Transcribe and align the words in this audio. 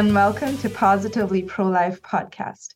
and 0.00 0.14
welcome 0.14 0.56
to 0.56 0.70
Positively 0.70 1.42
Pro 1.42 1.66
Life 1.66 2.00
podcast. 2.00 2.68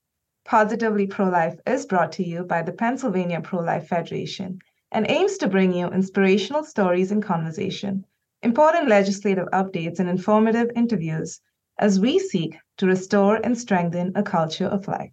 Positively 0.45 1.07
Pro 1.07 1.31
Life 1.31 1.59
is 1.67 1.87
brought 1.87 2.13
to 2.13 2.23
you 2.23 2.45
by 2.45 2.61
the 2.61 2.71
Pennsylvania 2.71 3.41
Pro 3.41 3.61
Life 3.61 3.89
Federation 3.89 4.59
and 4.93 5.07
aims 5.09 5.39
to 5.39 5.49
bring 5.49 5.73
you 5.73 5.87
inspirational 5.87 6.63
stories 6.63 7.11
and 7.13 7.23
conversation, 7.23 8.05
important 8.43 8.91
legislative 8.91 9.47
updates, 9.55 10.01
and 10.01 10.09
informative 10.11 10.71
interviews 10.77 11.41
as 11.79 11.99
we 11.99 12.19
seek 12.19 12.59
to 12.77 12.87
restore 12.87 13.37
and 13.37 13.57
strengthen 13.57 14.13
a 14.17 14.23
culture 14.23 14.67
of 14.67 14.87
life. 14.87 15.13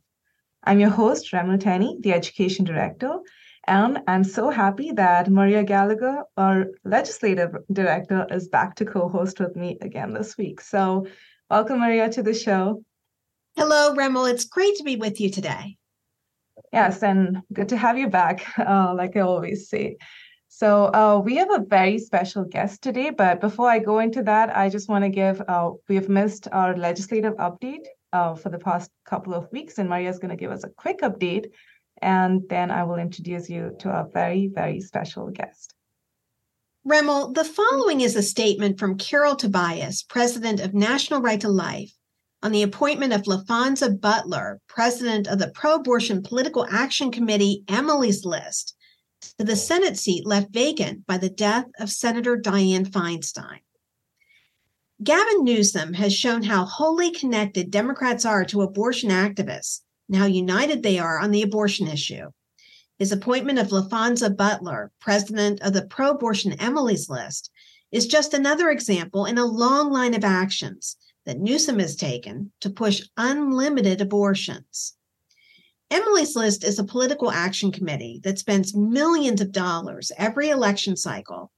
I'm 0.65 0.81
your 0.81 0.89
host, 0.89 1.31
Remel 1.31 1.61
Tenney, 1.61 1.97
the 2.01 2.11
Education 2.11 2.65
Director, 2.65 3.19
and 3.67 3.99
I'm 4.07 4.25
so 4.25 4.49
happy 4.49 4.91
that 4.91 5.29
Maria 5.29 5.63
Gallagher, 5.63 6.23
our 6.35 6.65
Legislative 6.83 7.55
Director, 7.71 8.27
is 8.31 8.49
back 8.49 8.75
to 8.75 8.85
co 8.85 9.07
host 9.07 9.39
with 9.39 9.55
me 9.55 9.77
again 9.81 10.13
this 10.13 10.37
week. 10.37 10.59
So, 10.59 11.07
welcome, 11.51 11.81
Maria, 11.81 12.09
to 12.09 12.23
the 12.23 12.33
show. 12.33 12.81
Hello, 13.57 13.93
Remel. 13.93 14.31
It's 14.31 14.45
great 14.45 14.77
to 14.77 14.83
be 14.83 14.95
with 14.95 15.19
you 15.19 15.29
today. 15.29 15.75
Yes, 16.71 17.03
and 17.03 17.41
good 17.51 17.67
to 17.69 17.77
have 17.77 17.97
you 17.97 18.07
back, 18.07 18.45
uh, 18.57 18.93
like 18.95 19.17
I 19.17 19.19
always 19.19 19.67
say. 19.67 19.97
So, 20.47 20.85
uh, 20.93 21.19
we 21.19 21.35
have 21.35 21.51
a 21.51 21.59
very 21.59 21.99
special 21.99 22.45
guest 22.45 22.81
today, 22.81 23.09
but 23.09 23.41
before 23.41 23.69
I 23.69 23.79
go 23.79 23.99
into 23.99 24.23
that, 24.23 24.55
I 24.55 24.69
just 24.69 24.87
want 24.87 25.03
to 25.03 25.09
give 25.09 25.41
uh, 25.45 25.71
we 25.89 25.95
have 25.95 26.07
missed 26.07 26.47
our 26.53 26.77
legislative 26.77 27.33
update 27.33 27.85
uh, 28.13 28.33
for 28.35 28.47
the 28.47 28.59
past 28.59 28.89
couple 29.05 29.33
of 29.33 29.51
weeks, 29.51 29.77
and 29.77 29.89
Maria 29.89 30.09
is 30.09 30.19
going 30.19 30.31
to 30.31 30.41
give 30.41 30.51
us 30.51 30.63
a 30.63 30.69
quick 30.69 31.01
update, 31.01 31.47
and 32.01 32.43
then 32.47 32.71
I 32.71 32.83
will 32.85 32.97
introduce 33.07 33.49
you 33.49 33.75
to 33.79 33.89
a 33.89 34.07
very, 34.13 34.47
very 34.47 34.79
special 34.79 35.29
guest. 35.29 35.75
Remel, 36.87 37.31
the 37.31 37.43
following 37.43 37.97
mm-hmm. 37.97 38.05
is 38.05 38.15
a 38.15 38.23
statement 38.23 38.79
from 38.79 38.97
Carol 38.97 39.35
Tobias, 39.35 40.01
president 40.01 40.59
of 40.59 40.73
National 40.73 41.21
Right 41.21 41.39
to 41.41 41.49
Life, 41.49 41.93
on 42.41 42.51
the 42.51 42.63
appointment 42.63 43.13
of 43.13 43.27
Laphonza 43.27 43.89
Butler, 44.01 44.59
president 44.67 45.27
of 45.27 45.37
the 45.37 45.51
pro 45.53 45.75
abortion 45.75 46.23
political 46.23 46.65
action 46.71 47.11
committee 47.11 47.63
Emily's 47.67 48.25
List 48.25 48.75
to 49.37 49.43
the 49.43 49.55
Senate 49.55 49.95
seat 49.95 50.25
left 50.25 50.51
vacant 50.51 51.05
by 51.05 51.19
the 51.19 51.29
death 51.29 51.65
of 51.79 51.91
Senator 51.91 52.35
Dianne 52.35 52.89
Feinstein. 52.89 53.59
Gavin 55.03 55.43
Newsom 55.43 55.93
has 55.93 56.15
shown 56.15 56.41
how 56.41 56.65
wholly 56.65 57.11
connected 57.11 57.69
Democrats 57.69 58.25
are 58.25 58.43
to 58.45 58.63
abortion 58.63 59.11
activists 59.11 59.81
and 60.09 60.17
how 60.17 60.25
united 60.25 60.81
they 60.81 60.97
are 60.97 61.19
on 61.19 61.29
the 61.29 61.43
abortion 61.43 61.87
issue. 61.87 62.31
His 63.01 63.11
appointment 63.11 63.57
of 63.57 63.71
Laphonza 63.71 64.29
Butler, 64.29 64.91
president 64.99 65.59
of 65.63 65.73
the 65.73 65.87
pro 65.87 66.11
abortion 66.11 66.53
Emily's 66.61 67.09
List, 67.09 67.49
is 67.91 68.05
just 68.05 68.31
another 68.31 68.69
example 68.69 69.25
in 69.25 69.39
a 69.39 69.43
long 69.43 69.91
line 69.91 70.13
of 70.13 70.23
actions 70.23 70.97
that 71.25 71.39
Newsom 71.39 71.79
has 71.79 71.95
taken 71.95 72.51
to 72.59 72.69
push 72.69 73.01
unlimited 73.17 74.01
abortions. 74.01 74.93
Emily's 75.89 76.35
List 76.35 76.63
is 76.63 76.77
a 76.77 76.83
political 76.83 77.31
action 77.31 77.71
committee 77.71 78.21
that 78.23 78.37
spends 78.37 78.75
millions 78.75 79.41
of 79.41 79.51
dollars 79.51 80.11
every 80.15 80.49
election 80.49 80.95
cycle 80.95 81.51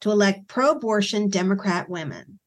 to 0.00 0.10
elect 0.10 0.48
pro 0.48 0.72
abortion 0.72 1.30
Democrat 1.30 1.88
women. 1.88 2.38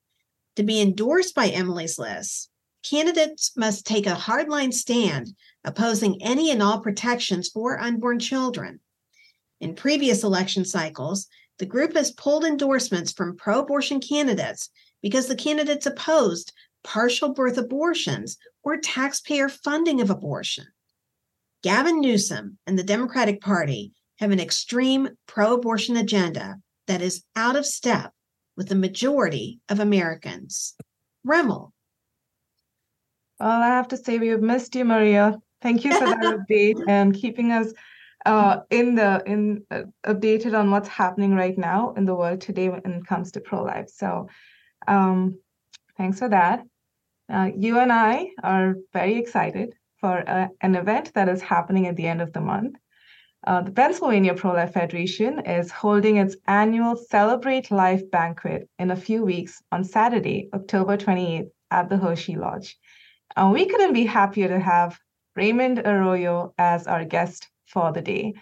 To 0.57 0.63
be 0.63 0.79
endorsed 0.79 1.33
by 1.33 1.47
Emily's 1.47 1.97
List, 1.97 2.51
candidates 2.83 3.53
must 3.57 3.87
take 3.87 4.05
a 4.05 4.11
hardline 4.11 4.71
stand 4.71 5.33
opposing 5.65 6.21
any 6.21 6.51
and 6.51 6.61
all 6.61 6.79
protections 6.79 7.49
for 7.49 7.79
unborn 7.79 8.19
children. 8.19 8.79
In 9.61 9.75
previous 9.75 10.23
election 10.23 10.65
cycles, 10.65 11.27
the 11.59 11.65
group 11.65 11.95
has 11.95 12.11
pulled 12.11 12.43
endorsements 12.43 13.11
from 13.13 13.37
pro 13.37 13.59
abortion 13.59 13.99
candidates 13.99 14.69
because 15.01 15.27
the 15.27 15.35
candidates 15.35 15.85
opposed 15.85 16.51
partial 16.83 17.33
birth 17.33 17.57
abortions 17.57 18.37
or 18.63 18.77
taxpayer 18.77 19.49
funding 19.49 20.01
of 20.01 20.09
abortion. 20.09 20.65
Gavin 21.61 22.01
Newsom 22.01 22.57
and 22.67 22.77
the 22.77 22.83
Democratic 22.83 23.39
Party 23.41 23.93
have 24.19 24.31
an 24.31 24.39
extreme 24.39 25.09
pro 25.27 25.53
abortion 25.53 25.95
agenda 25.95 26.57
that 26.87 27.01
is 27.01 27.23
out 27.35 27.55
of 27.55 27.65
step 27.65 28.11
with 28.57 28.67
the 28.67 28.75
majority 28.75 29.59
of 29.69 29.79
Americans. 29.79 30.75
Remel. 31.25 31.71
Well, 33.39 33.61
I 33.61 33.67
have 33.67 33.87
to 33.89 33.97
say, 33.97 34.19
we 34.19 34.27
have 34.27 34.41
missed 34.41 34.75
you, 34.75 34.85
Maria. 34.85 35.39
Thank 35.63 35.85
you 35.85 35.93
for 35.93 36.05
that 36.05 36.19
update 36.49 36.83
and 36.89 37.13
keeping 37.13 37.53
us 37.53 37.73
uh, 38.25 38.59
in 38.69 38.95
the 38.95 39.23
in 39.25 39.63
uh, 39.71 39.83
updated 40.05 40.57
on 40.57 40.71
what's 40.71 40.89
happening 40.89 41.33
right 41.35 41.57
now 41.57 41.93
in 41.95 42.03
the 42.03 42.13
world 42.13 42.41
today 42.41 42.67
when 42.67 42.81
it 42.85 43.07
comes 43.07 43.31
to 43.31 43.39
pro 43.39 43.63
life. 43.63 43.89
So, 43.89 44.27
um, 44.87 45.39
thanks 45.97 46.19
for 46.19 46.27
that. 46.29 46.63
Uh, 47.31 47.49
you 47.55 47.79
and 47.79 47.93
I 47.93 48.27
are 48.43 48.75
very 48.91 49.15
excited 49.15 49.73
for 50.01 50.17
a, 50.17 50.49
an 50.59 50.75
event 50.75 51.13
that 51.13 51.29
is 51.29 51.41
happening 51.41 51.87
at 51.87 51.95
the 51.95 52.07
end 52.07 52.21
of 52.21 52.33
the 52.33 52.41
month. 52.41 52.75
Uh, 53.47 53.61
the 53.61 53.71
Pennsylvania 53.71 54.33
Pro 54.33 54.51
Life 54.53 54.73
Federation 54.73 55.39
is 55.45 55.71
holding 55.71 56.17
its 56.17 56.35
annual 56.47 56.97
Celebrate 56.97 57.71
Life 57.71 58.09
banquet 58.11 58.69
in 58.79 58.91
a 58.91 58.95
few 58.95 59.23
weeks 59.23 59.61
on 59.71 59.85
Saturday, 59.85 60.49
October 60.53 60.97
28th 60.97 61.49
at 61.71 61.89
the 61.89 61.97
Hershey 61.97 62.35
Lodge. 62.35 62.77
And 63.35 63.53
we 63.53 63.65
couldn't 63.65 63.93
be 63.93 64.05
happier 64.05 64.47
to 64.49 64.59
have 64.59 64.97
Raymond 65.35 65.79
Arroyo 65.79 66.53
as 66.57 66.87
our 66.87 67.05
guest 67.05 67.49
for 67.65 67.91
the 67.91 68.01
day. 68.01 68.33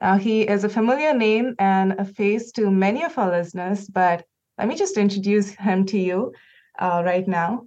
Now, 0.00 0.16
he 0.16 0.42
is 0.42 0.64
a 0.64 0.68
familiar 0.68 1.14
name 1.14 1.54
and 1.58 1.92
a 1.92 2.04
face 2.04 2.50
to 2.52 2.70
many 2.70 3.04
of 3.04 3.16
our 3.18 3.30
listeners, 3.30 3.88
but 3.88 4.24
let 4.58 4.68
me 4.68 4.74
just 4.74 4.96
introduce 4.96 5.50
him 5.50 5.86
to 5.86 5.98
you 5.98 6.32
uh, 6.78 7.02
right 7.04 7.26
now. 7.28 7.66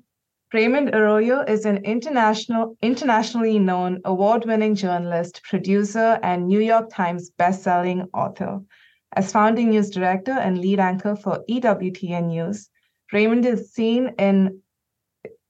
Raymond 0.53 0.93
Arroyo 0.93 1.41
is 1.41 1.65
an 1.65 1.77
international, 1.77 2.77
internationally 2.81 3.59
known 3.59 3.99
award-winning 4.05 4.75
journalist, 4.75 5.41
producer, 5.43 6.19
and 6.23 6.47
New 6.47 6.59
York 6.59 6.89
Times 6.91 7.29
best-selling 7.31 8.07
author. 8.13 8.61
As 9.15 9.31
founding 9.31 9.69
news 9.69 9.89
director 9.89 10.31
and 10.31 10.57
lead 10.59 10.79
anchor 10.79 11.15
for 11.15 11.43
EWTN 11.49 12.27
News, 12.27 12.69
Raymond 13.11 13.45
is 13.45 13.73
seen 13.73 14.13
in 14.19 14.61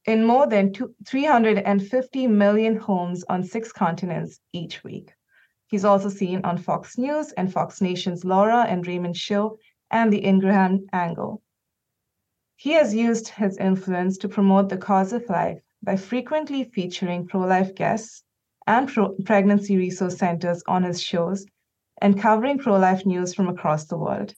in 0.05 0.23
more 0.23 0.47
than 0.47 0.71
two, 0.71 0.93
350 1.05 2.27
million 2.27 2.75
homes 2.75 3.23
on 3.27 3.43
six 3.43 3.71
continents 3.71 4.39
each 4.53 4.83
week. 4.83 5.11
He's 5.67 5.85
also 5.85 6.09
seen 6.09 6.41
on 6.43 6.57
Fox 6.57 6.97
News 6.97 7.31
and 7.31 7.51
Fox 7.51 7.81
Nation's 7.81 8.23
Laura 8.23 8.65
and 8.69 8.85
Raymond 8.85 9.17
Show 9.17 9.57
and 9.89 10.13
the 10.13 10.23
Ingraham 10.23 10.85
Angle. 10.93 11.41
He 12.55 12.71
has 12.71 12.93
used 12.93 13.29
his 13.29 13.57
influence 13.57 14.17
to 14.19 14.29
promote 14.29 14.69
the 14.69 14.77
cause 14.77 15.11
of 15.11 15.27
life 15.29 15.59
by 15.81 15.95
frequently 15.95 16.63
featuring 16.63 17.27
pro 17.27 17.41
life 17.41 17.73
guests 17.75 18.23
and 18.67 18.87
pro- 18.87 19.15
pregnancy 19.25 19.75
resource 19.77 20.17
centers 20.17 20.63
on 20.67 20.83
his 20.83 21.01
shows 21.01 21.45
and 22.01 22.19
covering 22.19 22.57
pro 22.57 22.77
life 22.77 23.05
news 23.05 23.33
from 23.33 23.47
across 23.47 23.85
the 23.85 23.97
world. 23.97 24.33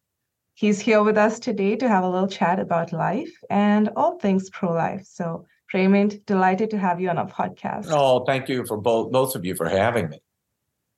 He's 0.53 0.79
here 0.79 1.03
with 1.03 1.17
us 1.17 1.39
today 1.39 1.75
to 1.75 1.88
have 1.88 2.03
a 2.03 2.09
little 2.09 2.28
chat 2.28 2.59
about 2.59 2.91
life 2.91 3.31
and 3.49 3.89
all 3.95 4.17
things 4.17 4.49
pro 4.49 4.72
life. 4.72 5.05
So, 5.05 5.45
Raymond, 5.73 6.25
delighted 6.25 6.69
to 6.72 6.78
have 6.78 7.01
you 7.01 7.09
on 7.09 7.17
our 7.17 7.28
podcast. 7.28 7.88
Oh, 7.89 8.23
thank 8.25 8.47
you 8.50 8.66
for 8.66 8.78
both 8.78 9.11
both 9.11 9.35
of 9.35 9.45
you 9.45 9.55
for 9.55 9.67
having 9.67 10.09
me. 10.09 10.19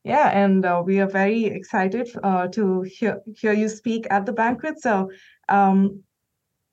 Yeah, 0.04 0.30
and 0.30 0.66
uh, 0.66 0.82
we 0.86 1.00
are 1.00 1.08
very 1.08 1.46
excited 1.46 2.10
uh, 2.24 2.48
to 2.50 2.82
hear 2.82 3.22
hear 3.36 3.54
you 3.54 3.68
speak 3.68 4.08
at 4.10 4.26
the 4.26 4.34
banquet. 4.34 4.80
So, 4.80 5.12
um, 5.50 6.04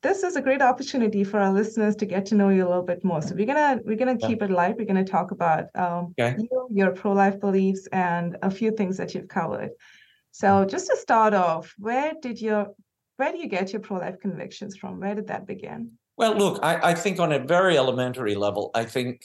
this 0.02 0.22
is 0.22 0.36
a 0.36 0.42
great 0.42 0.62
opportunity 0.62 1.24
for 1.24 1.40
our 1.40 1.52
listeners 1.52 1.96
to 1.96 2.06
get 2.06 2.26
to 2.26 2.34
know 2.34 2.50
you 2.50 2.64
a 2.66 2.68
little 2.68 2.84
bit 2.84 3.04
more. 3.04 3.20
So 3.22 3.34
we're 3.34 3.46
gonna 3.46 3.80
we're 3.84 3.96
gonna 3.96 4.18
keep 4.18 4.42
it 4.42 4.50
light. 4.50 4.76
We're 4.76 4.86
gonna 4.86 5.04
talk 5.04 5.32
about 5.32 5.64
um, 5.74 6.14
okay. 6.18 6.36
you, 6.38 6.68
your 6.70 6.92
pro 6.92 7.12
life 7.12 7.40
beliefs, 7.40 7.88
and 7.92 8.36
a 8.42 8.50
few 8.50 8.70
things 8.70 8.96
that 8.98 9.14
you've 9.14 9.28
covered. 9.28 9.70
So 10.30 10.64
just 10.64 10.86
to 10.88 10.96
start 10.96 11.34
off, 11.34 11.74
where 11.78 12.12
did 12.20 12.40
your 12.40 12.68
where 13.16 13.32
do 13.32 13.38
you 13.38 13.48
get 13.48 13.72
your 13.72 13.80
pro 13.80 13.98
life 13.98 14.20
convictions 14.20 14.76
from? 14.76 15.00
Where 15.00 15.14
did 15.14 15.28
that 15.28 15.46
begin? 15.46 15.92
Well, 16.16 16.34
look, 16.34 16.58
I, 16.62 16.90
I 16.90 16.94
think 16.94 17.20
on 17.20 17.32
a 17.32 17.38
very 17.38 17.76
elementary 17.76 18.34
level, 18.34 18.70
I 18.74 18.84
think 18.84 19.24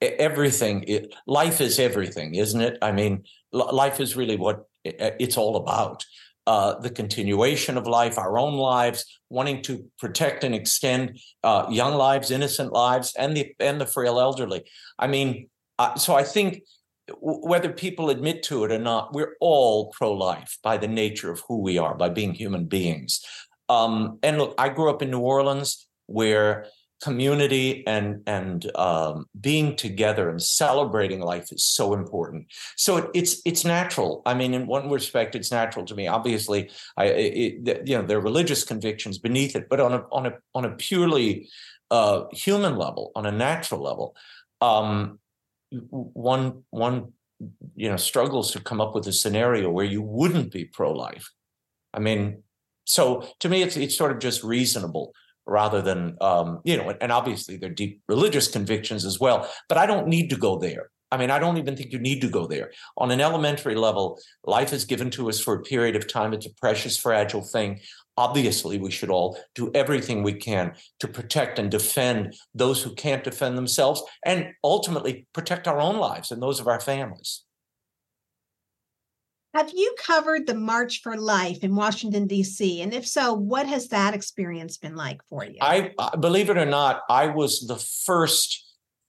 everything 0.00 0.84
it, 0.86 1.12
life 1.26 1.60
is 1.60 1.80
everything 1.80 2.36
isn't 2.36 2.60
it 2.60 2.78
i 2.82 2.92
mean 2.92 3.24
life 3.50 3.98
is 3.98 4.14
really 4.14 4.36
what 4.36 4.68
it's 4.84 5.36
all 5.36 5.56
about 5.56 6.04
uh, 6.48 6.80
the 6.80 6.88
continuation 6.88 7.76
of 7.76 7.86
life, 7.86 8.16
our 8.16 8.38
own 8.38 8.54
lives, 8.54 9.04
wanting 9.28 9.60
to 9.60 9.84
protect 9.98 10.44
and 10.44 10.54
extend 10.54 11.20
uh, 11.44 11.66
young 11.68 11.94
lives, 11.94 12.30
innocent 12.30 12.72
lives, 12.72 13.14
and 13.18 13.36
the 13.36 13.54
and 13.60 13.78
the 13.78 13.84
frail 13.84 14.18
elderly. 14.18 14.64
I 14.98 15.08
mean, 15.08 15.50
uh, 15.78 15.96
so 15.96 16.14
I 16.14 16.22
think 16.22 16.62
whether 17.20 17.70
people 17.70 18.08
admit 18.08 18.42
to 18.44 18.64
it 18.64 18.72
or 18.72 18.78
not, 18.78 19.12
we're 19.12 19.36
all 19.42 19.90
pro-life 19.90 20.58
by 20.62 20.78
the 20.78 20.88
nature 20.88 21.30
of 21.30 21.42
who 21.48 21.60
we 21.60 21.76
are, 21.76 21.94
by 21.94 22.08
being 22.08 22.32
human 22.32 22.64
beings. 22.64 23.20
Um, 23.68 24.18
and 24.22 24.38
look, 24.38 24.54
I 24.56 24.70
grew 24.70 24.88
up 24.88 25.02
in 25.02 25.10
New 25.10 25.20
Orleans, 25.20 25.86
where 26.08 26.66
community 27.00 27.86
and 27.86 28.22
and 28.26 28.70
um, 28.76 29.26
being 29.40 29.76
together 29.76 30.28
and 30.28 30.42
celebrating 30.42 31.20
life 31.20 31.52
is 31.52 31.64
so 31.64 31.94
important. 31.94 32.46
So 32.76 32.96
it, 32.96 33.10
it's 33.14 33.40
it's 33.44 33.64
natural. 33.64 34.22
I 34.26 34.34
mean, 34.34 34.54
in 34.54 34.66
one 34.66 34.90
respect, 34.90 35.34
it's 35.34 35.52
natural 35.52 35.84
to 35.86 35.94
me. 35.94 36.08
Obviously, 36.08 36.70
I 36.96 37.04
it, 37.06 37.86
you 37.86 37.96
know 37.96 38.02
there 38.04 38.18
are 38.18 38.22
religious 38.22 38.64
convictions 38.64 39.18
beneath 39.18 39.54
it, 39.54 39.68
but 39.68 39.80
on 39.80 39.92
a 39.92 40.02
on 40.10 40.26
a 40.26 40.32
on 40.54 40.64
a 40.64 40.74
purely 40.74 41.48
uh, 41.90 42.24
human 42.32 42.76
level, 42.76 43.12
on 43.14 43.26
a 43.26 43.32
natural 43.32 43.80
level, 43.80 44.16
um, 44.60 45.20
one 45.70 46.64
one 46.70 47.12
you 47.76 47.88
know 47.88 47.96
struggles 47.96 48.50
to 48.52 48.60
come 48.60 48.80
up 48.80 48.94
with 48.94 49.06
a 49.06 49.12
scenario 49.12 49.70
where 49.70 49.84
you 49.84 50.02
wouldn't 50.02 50.50
be 50.50 50.64
pro-life. 50.64 51.30
I 51.94 52.00
mean, 52.00 52.42
so 52.84 53.28
to 53.38 53.48
me, 53.48 53.62
it's 53.62 53.76
it's 53.76 53.96
sort 53.96 54.10
of 54.10 54.18
just 54.18 54.42
reasonable 54.42 55.12
rather 55.48 55.82
than 55.82 56.16
um, 56.20 56.60
you 56.64 56.76
know, 56.76 56.94
and 57.00 57.10
obviously 57.10 57.56
their 57.56 57.70
deep 57.70 58.02
religious 58.08 58.48
convictions 58.48 59.04
as 59.04 59.18
well. 59.18 59.50
But 59.68 59.78
I 59.78 59.86
don't 59.86 60.08
need 60.08 60.30
to 60.30 60.36
go 60.36 60.58
there. 60.58 60.90
I 61.10 61.16
mean, 61.16 61.30
I 61.30 61.38
don't 61.38 61.56
even 61.56 61.74
think 61.74 61.92
you 61.92 61.98
need 61.98 62.20
to 62.20 62.28
go 62.28 62.46
there. 62.46 62.70
On 62.98 63.10
an 63.10 63.20
elementary 63.20 63.74
level, 63.74 64.18
life 64.44 64.72
is 64.72 64.84
given 64.84 65.10
to 65.12 65.28
us 65.30 65.40
for 65.40 65.54
a 65.54 65.62
period 65.62 65.96
of 65.96 66.06
time. 66.06 66.34
It's 66.34 66.46
a 66.46 66.54
precious, 66.54 66.98
fragile 66.98 67.42
thing. 67.42 67.80
Obviously, 68.18 68.78
we 68.78 68.90
should 68.90 69.08
all 69.08 69.38
do 69.54 69.70
everything 69.74 70.22
we 70.22 70.34
can 70.34 70.74
to 71.00 71.08
protect 71.08 71.58
and 71.58 71.70
defend 71.70 72.34
those 72.54 72.82
who 72.82 72.94
can't 72.94 73.24
defend 73.24 73.56
themselves 73.56 74.02
and 74.26 74.48
ultimately 74.62 75.26
protect 75.32 75.66
our 75.66 75.80
own 75.80 75.96
lives 75.96 76.30
and 76.30 76.42
those 76.42 76.60
of 76.60 76.68
our 76.68 76.80
families. 76.80 77.44
Have 79.54 79.70
you 79.74 79.94
covered 79.98 80.46
the 80.46 80.54
March 80.54 81.00
for 81.02 81.16
Life 81.16 81.64
in 81.64 81.74
Washington, 81.74 82.26
D.C.? 82.26 82.82
And 82.82 82.92
if 82.92 83.06
so, 83.06 83.32
what 83.32 83.66
has 83.66 83.88
that 83.88 84.14
experience 84.14 84.76
been 84.76 84.94
like 84.94 85.22
for 85.28 85.44
you? 85.44 85.56
I 85.60 85.92
believe 86.20 86.50
it 86.50 86.58
or 86.58 86.66
not, 86.66 87.02
I 87.08 87.28
was 87.28 87.66
the 87.66 87.76
first 87.76 88.64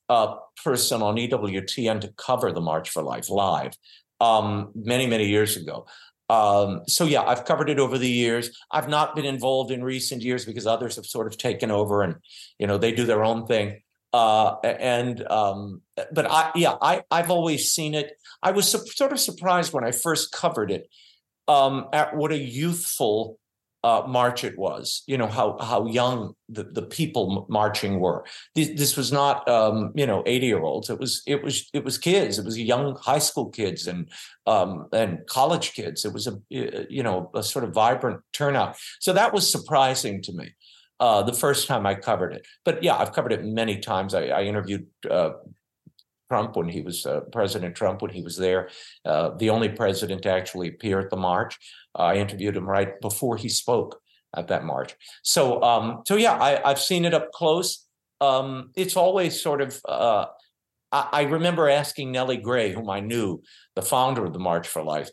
uh, 0.07 0.35
person 0.63 1.01
on 1.01 1.15
EWTN 1.15 2.01
to 2.01 2.13
cover 2.17 2.51
the 2.51 2.61
March 2.61 2.89
for 2.89 3.03
Life 3.03 3.29
live 3.29 3.73
um, 4.21 4.71
many, 4.75 5.07
many 5.07 5.27
years 5.27 5.57
ago. 5.57 5.85
Um, 6.29 6.81
so 6.87 7.05
yeah, 7.05 7.23
I've 7.23 7.45
covered 7.45 7.69
it 7.69 7.79
over 7.79 7.97
the 7.97 8.09
years. 8.09 8.51
I've 8.71 8.87
not 8.87 9.15
been 9.15 9.25
involved 9.25 9.71
in 9.71 9.83
recent 9.83 10.21
years 10.21 10.45
because 10.45 10.67
others 10.67 10.95
have 10.95 11.05
sort 11.05 11.27
of 11.27 11.37
taken 11.37 11.71
over 11.71 12.03
and 12.03 12.15
you 12.59 12.67
know 12.67 12.77
they 12.77 12.91
do 12.91 13.05
their 13.05 13.23
own 13.23 13.47
thing. 13.47 13.81
Uh, 14.13 14.55
and 14.63 15.25
um, 15.29 15.81
but 16.11 16.29
I 16.29 16.51
yeah 16.55 16.75
I 16.81 17.03
I've 17.09 17.31
always 17.31 17.71
seen 17.71 17.95
it. 17.95 18.13
I 18.41 18.51
was 18.51 18.69
su- 18.69 18.85
sort 18.85 19.11
of 19.11 19.19
surprised 19.19 19.73
when 19.73 19.83
I 19.83 19.91
first 19.91 20.31
covered 20.31 20.71
it 20.71 20.87
um, 21.47 21.87
at 21.93 22.15
what 22.15 22.31
a 22.31 22.37
youthful 22.37 23.39
uh, 23.83 24.03
march 24.07 24.43
it 24.43 24.57
was. 24.57 25.03
You 25.07 25.17
know 25.17 25.27
how 25.27 25.57
how 25.59 25.85
young 25.87 26.33
the, 26.49 26.63
the 26.63 26.81
people 26.81 27.45
marching 27.49 27.99
were. 27.99 28.25
This, 28.55 28.69
this 28.75 28.97
was 28.97 29.11
not 29.11 29.47
um, 29.47 29.91
you 29.95 30.05
know 30.05 30.23
eighty 30.25 30.47
year 30.47 30.61
olds. 30.61 30.89
It 30.89 30.99
was 30.99 31.21
it 31.25 31.43
was 31.43 31.69
it 31.73 31.83
was 31.83 31.97
kids. 31.97 32.37
It 32.37 32.45
was 32.45 32.59
young 32.59 32.97
high 33.01 33.19
school 33.19 33.49
kids 33.49 33.87
and 33.87 34.09
um, 34.45 34.87
and 34.91 35.25
college 35.27 35.73
kids. 35.73 36.05
It 36.05 36.13
was 36.13 36.27
a 36.27 36.37
you 36.49 37.03
know 37.03 37.31
a 37.33 37.43
sort 37.43 37.63
of 37.63 37.73
vibrant 37.73 38.21
turnout. 38.33 38.77
So 38.99 39.13
that 39.13 39.33
was 39.33 39.49
surprising 39.49 40.21
to 40.23 40.33
me. 40.33 40.53
Uh, 40.99 41.23
the 41.23 41.33
first 41.33 41.65
time 41.65 41.85
I 41.85 41.95
covered 41.95 42.33
it, 42.33 42.45
but 42.65 42.83
yeah, 42.83 42.97
I've 42.97 43.13
covered 43.13 43.31
it 43.31 43.45
many 43.45 43.79
times. 43.79 44.13
I, 44.13 44.25
I 44.25 44.43
interviewed 44.43 44.87
uh, 45.09 45.29
Trump 46.29 46.55
when 46.55 46.69
he 46.69 46.81
was 46.81 47.05
uh, 47.05 47.21
President 47.31 47.75
Trump 47.75 48.01
when 48.01 48.11
he 48.11 48.21
was 48.21 48.37
there, 48.37 48.69
uh, 49.05 49.31
the 49.37 49.49
only 49.49 49.69
president 49.69 50.21
to 50.23 50.31
actually 50.31 50.69
appear 50.69 50.99
at 50.99 51.09
the 51.09 51.17
march. 51.17 51.57
I 51.95 52.15
interviewed 52.15 52.55
him 52.55 52.69
right 52.69 52.99
before 53.01 53.35
he 53.37 53.49
spoke 53.49 53.99
at 54.35 54.47
that 54.47 54.63
march. 54.63 54.95
So, 55.23 55.61
um, 55.63 56.03
so 56.07 56.15
yeah, 56.15 56.39
I, 56.39 56.67
have 56.67 56.79
seen 56.79 57.05
it 57.05 57.13
up 57.13 57.31
close. 57.31 57.85
Um, 58.21 58.71
it's 58.75 58.95
always 58.95 59.41
sort 59.41 59.61
of. 59.61 59.79
Uh, 59.87 60.27
I, 60.91 61.07
I 61.11 61.21
remember 61.23 61.67
asking 61.67 62.11
Nellie 62.11 62.37
Gray, 62.37 62.71
whom 62.71 62.89
I 62.89 62.99
knew, 62.99 63.41
the 63.75 63.81
founder 63.81 64.25
of 64.25 64.33
the 64.33 64.39
March 64.39 64.67
for 64.67 64.83
Life, 64.83 65.09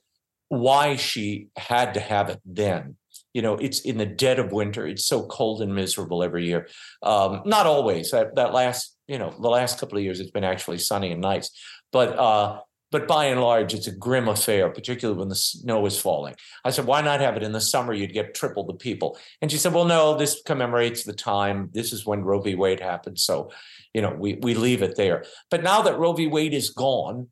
why 0.49 0.97
she 0.97 1.49
had 1.57 1.95
to 1.95 2.01
have 2.01 2.29
it 2.29 2.41
then 2.45 2.97
you 3.33 3.43
know 3.43 3.55
it's 3.57 3.81
in 3.81 3.99
the 3.99 4.07
dead 4.07 4.39
of 4.39 4.53
winter 4.53 4.87
it's 4.87 5.05
so 5.05 5.27
cold 5.27 5.61
and 5.61 5.75
miserable 5.75 6.23
every 6.23 6.47
year 6.47 6.69
um, 7.03 7.43
not 7.45 7.67
always 7.67 8.11
that, 8.13 8.35
that 8.37 8.55
last 8.55 8.96
you 9.09 9.19
know 9.19 9.35
the 9.41 9.49
last 9.49 9.79
couple 9.79 9.99
of 9.99 10.05
years 10.05 10.21
it's 10.21 10.31
been 10.31 10.45
actually 10.45 10.79
sunny 10.79 11.13
and 11.13 11.21
nice. 11.21 11.51
But 11.93 12.19
uh, 12.19 12.61
but 12.91 13.09
by 13.09 13.27
and 13.27 13.41
large 13.41 13.75
it's 13.75 13.87
a 13.87 13.93
grim 13.93 14.29
affair 14.29 14.71
particularly 14.71 15.19
when 15.19 15.29
the 15.29 15.35
snow 15.35 15.85
is 15.87 15.99
falling. 15.99 16.35
I 16.65 16.71
said 16.71 16.87
why 16.87 17.01
not 17.03 17.21
have 17.21 17.37
it 17.37 17.43
in 17.43 17.53
the 17.53 17.61
summer? 17.61 17.93
You'd 17.93 18.13
get 18.13 18.35
triple 18.35 18.65
the 18.65 18.75
people. 18.75 19.19
And 19.41 19.51
she 19.51 19.59
said 19.59 19.73
well 19.73 19.85
no 19.85 20.17
this 20.17 20.43
commemorates 20.45 21.05
the 21.05 21.13
time. 21.13 21.71
This 21.73 21.93
is 21.93 22.07
when 22.07 22.23
roe 22.23 22.41
v. 22.41 22.55
Wade 22.55 22.81
happened 22.81 23.19
so 23.19 23.51
you 23.95 24.03
know 24.03 24.15
we 24.19 24.35
we 24.35 24.55
leave 24.55 24.83
it 24.83 24.97
there. 24.97 25.25
But 25.51 25.63
now 25.63 25.83
that 25.83 25.99
roe 25.99 26.13
v. 26.13 26.27
Wade 26.27 26.55
is 26.55 26.71
gone 26.71 27.29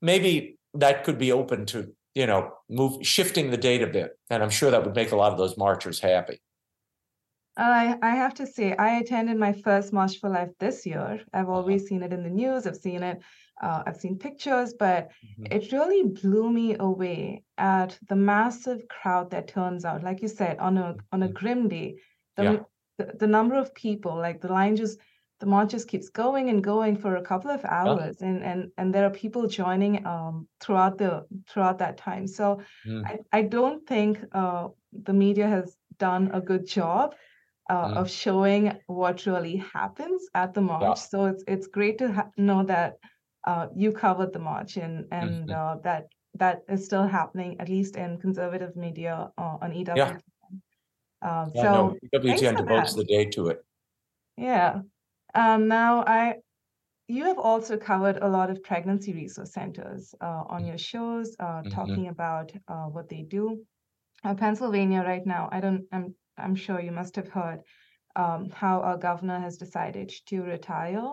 maybe 0.00 0.56
that 0.74 1.02
could 1.02 1.18
be 1.18 1.32
open 1.32 1.66
to 1.66 1.92
you 2.18 2.26
know, 2.26 2.50
move 2.68 3.06
shifting 3.06 3.52
the 3.52 3.56
date 3.56 3.80
a 3.80 3.86
bit. 3.86 4.18
And 4.28 4.42
I'm 4.42 4.50
sure 4.50 4.72
that 4.72 4.84
would 4.84 4.96
make 4.96 5.12
a 5.12 5.16
lot 5.16 5.30
of 5.30 5.38
those 5.38 5.56
marchers 5.56 6.00
happy. 6.00 6.40
I, 7.58 7.98
I 8.02 8.10
have 8.10 8.34
to 8.34 8.46
say, 8.46 8.74
I 8.76 8.98
attended 8.98 9.36
my 9.36 9.52
first 9.52 9.92
March 9.92 10.18
for 10.20 10.30
Life 10.30 10.50
this 10.60 10.86
year. 10.86 11.20
I've 11.32 11.48
uh-huh. 11.48 11.52
always 11.52 11.86
seen 11.86 12.02
it 12.02 12.12
in 12.12 12.22
the 12.22 12.30
news. 12.30 12.66
I've 12.66 12.76
seen 12.76 13.02
it. 13.02 13.20
Uh, 13.60 13.82
I've 13.86 13.96
seen 13.96 14.16
pictures, 14.16 14.74
but 14.78 15.08
mm-hmm. 15.08 15.46
it 15.50 15.72
really 15.72 16.04
blew 16.04 16.48
me 16.50 16.76
away 16.78 17.42
at 17.58 17.98
the 18.08 18.14
massive 18.14 18.86
crowd 18.88 19.32
that 19.32 19.48
turns 19.48 19.84
out. 19.84 20.04
Like 20.04 20.22
you 20.22 20.28
said, 20.28 20.58
on 20.58 20.78
a 20.78 20.94
on 21.10 21.24
a 21.24 21.26
mm-hmm. 21.26 21.34
grim 21.34 21.68
day, 21.68 21.96
the, 22.36 22.42
yeah. 22.42 22.58
the, 22.98 23.12
the 23.18 23.26
number 23.26 23.56
of 23.56 23.74
people, 23.74 24.14
like 24.14 24.40
the 24.40 24.52
line 24.52 24.76
just 24.76 25.00
the 25.40 25.46
march 25.46 25.70
just 25.70 25.88
keeps 25.88 26.08
going 26.08 26.50
and 26.50 26.64
going 26.64 26.96
for 26.96 27.16
a 27.16 27.22
couple 27.22 27.50
of 27.50 27.64
hours 27.64 28.16
yeah. 28.20 28.26
and 28.28 28.42
and 28.42 28.70
and 28.76 28.92
there 28.92 29.04
are 29.04 29.10
people 29.10 29.46
joining 29.46 30.04
um, 30.04 30.48
throughout 30.60 30.98
the 30.98 31.24
throughout 31.48 31.78
that 31.78 31.96
time 31.96 32.26
so 32.26 32.60
mm. 32.84 33.04
I, 33.06 33.18
I 33.32 33.42
don't 33.42 33.86
think 33.86 34.18
uh, 34.32 34.66
the 35.04 35.12
media 35.12 35.46
has 35.46 35.76
done 35.98 36.30
a 36.32 36.40
good 36.40 36.66
job 36.66 37.14
uh, 37.68 37.88
mm. 37.88 37.96
of 37.96 38.10
showing 38.10 38.76
what 38.86 39.26
really 39.26 39.56
happens 39.56 40.28
at 40.34 40.54
the 40.54 40.60
march 40.60 40.82
yeah. 40.82 40.94
so 40.94 41.26
it's 41.26 41.44
it's 41.46 41.66
great 41.66 41.98
to 41.98 42.12
ha- 42.12 42.30
know 42.36 42.62
that 42.62 42.96
uh, 43.46 43.66
you 43.74 43.92
covered 43.92 44.32
the 44.32 44.38
march 44.38 44.76
and 44.76 45.06
and 45.12 45.30
mm-hmm. 45.30 45.50
Uh, 45.50 45.76
that 45.82 46.08
that 46.34 46.62
is 46.68 46.84
still 46.84 47.06
happening 47.06 47.56
at 47.60 47.68
least 47.68 47.96
in 47.96 48.18
conservative 48.18 48.76
media 48.76 49.30
uh, 49.38 49.56
on 49.60 49.72
EW. 49.72 49.92
Yeah. 49.96 50.18
Um, 51.20 51.50
yeah, 51.54 51.62
so 51.62 51.72
no, 51.72 51.96
EWTN 52.14 52.56
devotes 52.56 52.94
the 52.94 53.04
day 53.04 53.24
to 53.26 53.48
it. 53.48 53.64
Yeah. 54.36 54.82
Um, 55.34 55.68
now, 55.68 56.04
I 56.06 56.36
you 57.08 57.24
have 57.24 57.38
also 57.38 57.76
covered 57.76 58.18
a 58.18 58.28
lot 58.28 58.50
of 58.50 58.62
pregnancy 58.62 59.12
resource 59.14 59.52
centers 59.52 60.14
uh, 60.20 60.44
on 60.48 60.64
your 60.64 60.78
shows, 60.78 61.34
uh, 61.40 61.44
mm-hmm. 61.44 61.70
talking 61.70 62.08
about 62.08 62.52
uh, 62.68 62.84
what 62.84 63.08
they 63.08 63.22
do. 63.22 63.60
Uh, 64.24 64.34
Pennsylvania 64.34 65.02
right 65.02 65.26
now, 65.26 65.48
I 65.50 65.60
don't. 65.60 65.84
I'm 65.92 66.14
I'm 66.38 66.54
sure 66.54 66.80
you 66.80 66.92
must 66.92 67.16
have 67.16 67.28
heard 67.28 67.60
um, 68.16 68.50
how 68.50 68.80
our 68.80 68.96
governor 68.96 69.38
has 69.40 69.56
decided 69.56 70.12
to 70.26 70.42
retire 70.42 71.12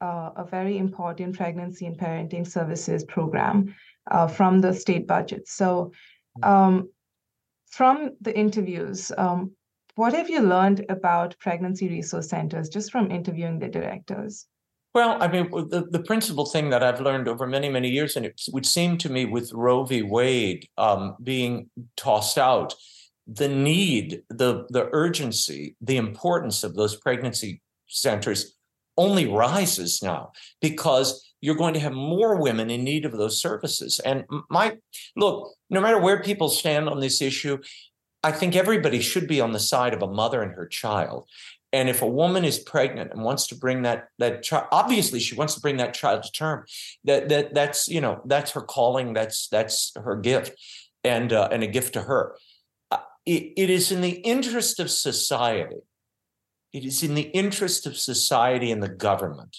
uh, 0.00 0.30
a 0.36 0.44
very 0.44 0.78
important 0.78 1.36
pregnancy 1.36 1.86
and 1.86 1.98
parenting 1.98 2.46
services 2.46 3.04
program 3.04 3.74
uh, 4.10 4.28
from 4.28 4.60
the 4.60 4.72
state 4.72 5.06
budget. 5.06 5.48
So, 5.48 5.92
um, 6.42 6.88
from 7.70 8.12
the 8.20 8.36
interviews, 8.36 9.12
um, 9.18 9.52
what 9.96 10.14
have 10.14 10.30
you 10.30 10.40
learned 10.40 10.86
about 10.88 11.38
pregnancy 11.38 11.88
resource 11.88 12.28
centers 12.28 12.68
just 12.68 12.92
from 12.92 13.10
interviewing 13.10 13.58
the 13.58 13.68
directors? 13.68 14.46
Well, 14.94 15.20
I 15.22 15.28
mean, 15.28 15.50
the, 15.50 15.86
the 15.90 16.02
principal 16.02 16.46
thing 16.46 16.70
that 16.70 16.82
I've 16.82 17.00
learned 17.00 17.28
over 17.28 17.46
many, 17.46 17.68
many 17.68 17.88
years, 17.90 18.16
and 18.16 18.24
it 18.24 18.40
would 18.52 18.64
seem 18.64 18.96
to 18.98 19.10
me 19.10 19.26
with 19.26 19.52
Roe 19.52 19.84
v. 19.84 20.02
Wade 20.02 20.68
um, 20.78 21.16
being 21.22 21.68
tossed 21.96 22.38
out, 22.38 22.74
the 23.28 23.48
need, 23.48 24.22
the, 24.30 24.66
the 24.70 24.88
urgency, 24.92 25.76
the 25.80 25.98
importance 25.98 26.64
of 26.64 26.74
those 26.74 26.96
pregnancy 26.96 27.60
centers 27.86 28.56
only 28.96 29.26
rises 29.26 30.02
now 30.02 30.32
because 30.60 31.24
you're 31.40 31.54
going 31.54 31.74
to 31.74 31.80
have 31.80 31.92
more 31.92 32.40
women 32.40 32.70
in 32.70 32.82
need 32.82 33.04
of 33.04 33.12
those 33.12 33.40
services. 33.40 34.00
And 34.00 34.24
my 34.50 34.78
look, 35.14 35.54
no 35.70 35.80
matter 35.80 36.00
where 36.00 36.22
people 36.22 36.48
stand 36.48 36.88
on 36.88 37.00
this 37.00 37.22
issue, 37.22 37.58
I 38.24 38.32
think 38.32 38.56
everybody 38.56 39.00
should 39.00 39.28
be 39.28 39.40
on 39.40 39.52
the 39.52 39.60
side 39.60 39.94
of 39.94 40.02
a 40.02 40.12
mother 40.12 40.42
and 40.42 40.52
her 40.54 40.66
child. 40.66 41.28
And 41.72 41.88
if 41.88 42.02
a 42.02 42.08
woman 42.08 42.44
is 42.44 42.58
pregnant 42.58 43.12
and 43.12 43.22
wants 43.22 43.46
to 43.48 43.54
bring 43.54 43.82
that 43.82 44.08
that 44.18 44.42
child, 44.42 44.66
obviously 44.72 45.20
she 45.20 45.34
wants 45.34 45.54
to 45.54 45.60
bring 45.60 45.76
that 45.76 45.94
child 45.94 46.22
to 46.22 46.32
term. 46.32 46.64
That 47.04 47.28
that 47.28 47.54
that's 47.54 47.88
you 47.88 48.00
know 48.00 48.22
that's 48.24 48.52
her 48.52 48.62
calling. 48.62 49.12
That's 49.12 49.48
that's 49.48 49.92
her 49.94 50.16
gift, 50.16 50.58
and 51.04 51.32
uh, 51.32 51.48
and 51.52 51.62
a 51.62 51.66
gift 51.66 51.92
to 51.92 52.02
her. 52.02 52.36
It, 53.28 53.52
it 53.58 53.68
is 53.68 53.92
in 53.92 54.00
the 54.00 54.22
interest 54.24 54.80
of 54.80 54.90
society. 54.90 55.82
It 56.72 56.86
is 56.86 57.02
in 57.02 57.14
the 57.14 57.30
interest 57.42 57.86
of 57.86 57.98
society 57.98 58.70
and 58.72 58.82
the 58.82 58.88
government 58.88 59.58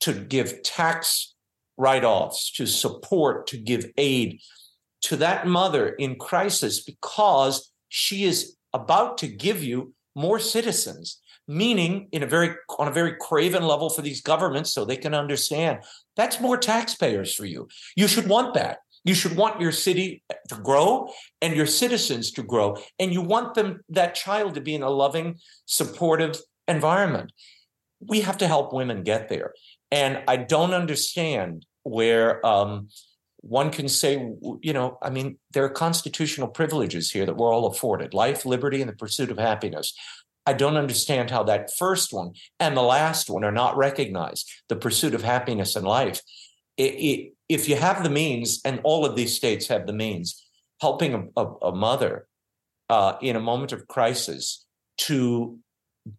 to 0.00 0.14
give 0.14 0.62
tax 0.62 1.34
write-offs, 1.76 2.50
to 2.52 2.66
support, 2.66 3.46
to 3.48 3.58
give 3.58 3.90
aid 3.98 4.40
to 5.02 5.16
that 5.16 5.46
mother 5.46 5.90
in 5.90 6.16
crisis 6.16 6.82
because 6.82 7.70
she 7.90 8.24
is 8.24 8.56
about 8.72 9.18
to 9.18 9.28
give 9.28 9.62
you 9.62 9.92
more 10.14 10.38
citizens 10.38 11.20
meaning 11.46 12.08
in 12.10 12.22
a 12.22 12.26
very 12.26 12.54
on 12.78 12.88
a 12.88 12.92
very 13.00 13.14
craven 13.20 13.62
level 13.62 13.90
for 13.90 14.00
these 14.00 14.22
governments 14.22 14.72
so 14.72 14.82
they 14.82 14.96
can 14.96 15.12
understand 15.12 15.78
that's 16.16 16.40
more 16.40 16.56
taxpayers 16.56 17.34
for 17.34 17.44
you 17.44 17.68
you 17.96 18.08
should 18.08 18.26
want 18.26 18.54
that 18.54 18.78
you 19.04 19.14
should 19.14 19.36
want 19.36 19.60
your 19.60 19.72
city 19.72 20.22
to 20.48 20.56
grow 20.56 21.10
and 21.40 21.54
your 21.54 21.66
citizens 21.66 22.30
to 22.32 22.42
grow 22.42 22.76
and 22.98 23.12
you 23.12 23.20
want 23.20 23.54
them 23.54 23.80
that 23.90 24.14
child 24.14 24.54
to 24.54 24.60
be 24.60 24.74
in 24.74 24.82
a 24.82 24.90
loving 24.90 25.36
supportive 25.66 26.38
environment. 26.66 27.32
We 28.00 28.22
have 28.22 28.38
to 28.38 28.48
help 28.48 28.72
women 28.72 29.02
get 29.02 29.28
there. 29.28 29.54
And 29.90 30.22
I 30.26 30.36
don't 30.36 30.74
understand 30.74 31.66
where 31.84 32.44
um, 32.44 32.88
one 33.40 33.70
can 33.70 33.88
say, 33.88 34.14
you 34.62 34.72
know, 34.72 34.98
I 35.02 35.10
mean, 35.10 35.38
there 35.52 35.64
are 35.64 35.70
constitutional 35.70 36.48
privileges 36.48 37.10
here 37.10 37.26
that 37.26 37.36
we're 37.36 37.52
all 37.52 37.66
afforded 37.66 38.14
life, 38.14 38.46
liberty, 38.46 38.80
and 38.80 38.88
the 38.88 38.96
pursuit 38.96 39.30
of 39.30 39.38
happiness. 39.38 39.94
I 40.46 40.52
don't 40.54 40.76
understand 40.76 41.30
how 41.30 41.42
that 41.44 41.70
first 41.78 42.12
one 42.12 42.32
and 42.58 42.76
the 42.76 42.82
last 42.82 43.30
one 43.30 43.44
are 43.44 43.52
not 43.52 43.76
recognized 43.76 44.50
the 44.68 44.76
pursuit 44.76 45.14
of 45.14 45.22
happiness 45.22 45.76
and 45.76 45.86
life. 45.86 46.20
It, 46.76 46.82
it, 46.82 47.32
if 47.48 47.68
you 47.68 47.76
have 47.76 48.02
the 48.02 48.10
means, 48.10 48.60
and 48.64 48.80
all 48.84 49.04
of 49.04 49.16
these 49.16 49.36
states 49.36 49.68
have 49.68 49.86
the 49.86 49.92
means, 49.92 50.44
helping 50.80 51.14
a, 51.14 51.40
a, 51.40 51.46
a 51.62 51.74
mother 51.74 52.26
uh, 52.88 53.14
in 53.20 53.36
a 53.36 53.40
moment 53.40 53.72
of 53.72 53.86
crisis 53.86 54.66
to 54.96 55.58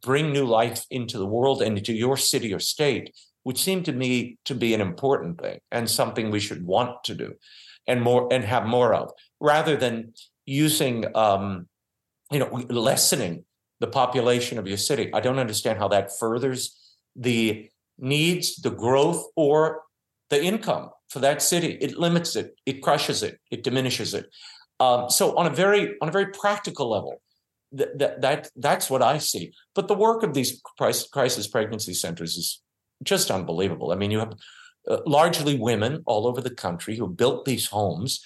bring 0.01 0.31
new 0.31 0.45
life 0.45 0.85
into 0.89 1.17
the 1.17 1.25
world 1.25 1.61
and 1.61 1.77
into 1.77 1.93
your 1.93 2.17
city 2.17 2.53
or 2.53 2.59
state 2.59 3.13
would 3.43 3.57
seem 3.57 3.83
to 3.83 3.91
me 3.91 4.37
to 4.45 4.55
be 4.55 4.73
an 4.73 4.81
important 4.81 5.39
thing 5.39 5.59
and 5.71 5.89
something 5.89 6.31
we 6.31 6.39
should 6.39 6.65
want 6.65 7.03
to 7.03 7.13
do 7.13 7.33
and 7.87 8.01
more 8.01 8.27
and 8.31 8.43
have 8.43 8.65
more 8.65 8.93
of 8.93 9.11
rather 9.39 9.75
than 9.75 10.13
using 10.45 11.05
um, 11.15 11.67
you 12.31 12.39
know 12.39 12.49
lessening 12.69 13.45
the 13.79 13.87
population 13.87 14.57
of 14.57 14.67
your 14.67 14.77
city. 14.77 15.13
I 15.13 15.19
don't 15.19 15.39
understand 15.39 15.77
how 15.77 15.89
that 15.89 16.17
furthers 16.17 16.95
the 17.15 17.69
needs 17.97 18.55
the 18.57 18.71
growth 18.71 19.25
or 19.35 19.81
the 20.29 20.43
income 20.43 20.89
for 21.09 21.19
that 21.19 21.41
city 21.41 21.77
it 21.81 21.97
limits 21.97 22.35
it 22.35 22.55
it 22.65 22.81
crushes 22.81 23.23
it 23.23 23.39
it 23.51 23.63
diminishes 23.63 24.13
it 24.13 24.27
um, 24.79 25.09
so 25.09 25.37
on 25.37 25.45
a 25.45 25.49
very 25.49 25.95
on 26.01 26.09
a 26.09 26.11
very 26.11 26.27
practical 26.27 26.89
level 26.89 27.21
that, 27.71 28.21
that 28.21 28.49
that's 28.55 28.89
what 28.89 29.01
i 29.01 29.17
see 29.17 29.51
but 29.73 29.87
the 29.87 29.95
work 29.95 30.23
of 30.23 30.33
these 30.33 30.61
crisis 30.77 31.47
pregnancy 31.47 31.93
centers 31.93 32.37
is 32.37 32.61
just 33.03 33.31
unbelievable. 33.31 33.91
I 33.91 33.95
mean, 33.95 34.11
you 34.11 34.19
have 34.19 34.33
uh, 34.89 34.97
largely 35.05 35.57
women 35.57 36.03
all 36.05 36.27
over 36.27 36.41
the 36.41 36.53
country 36.53 36.95
who 36.95 37.07
built 37.07 37.45
these 37.45 37.67
homes. 37.67 38.23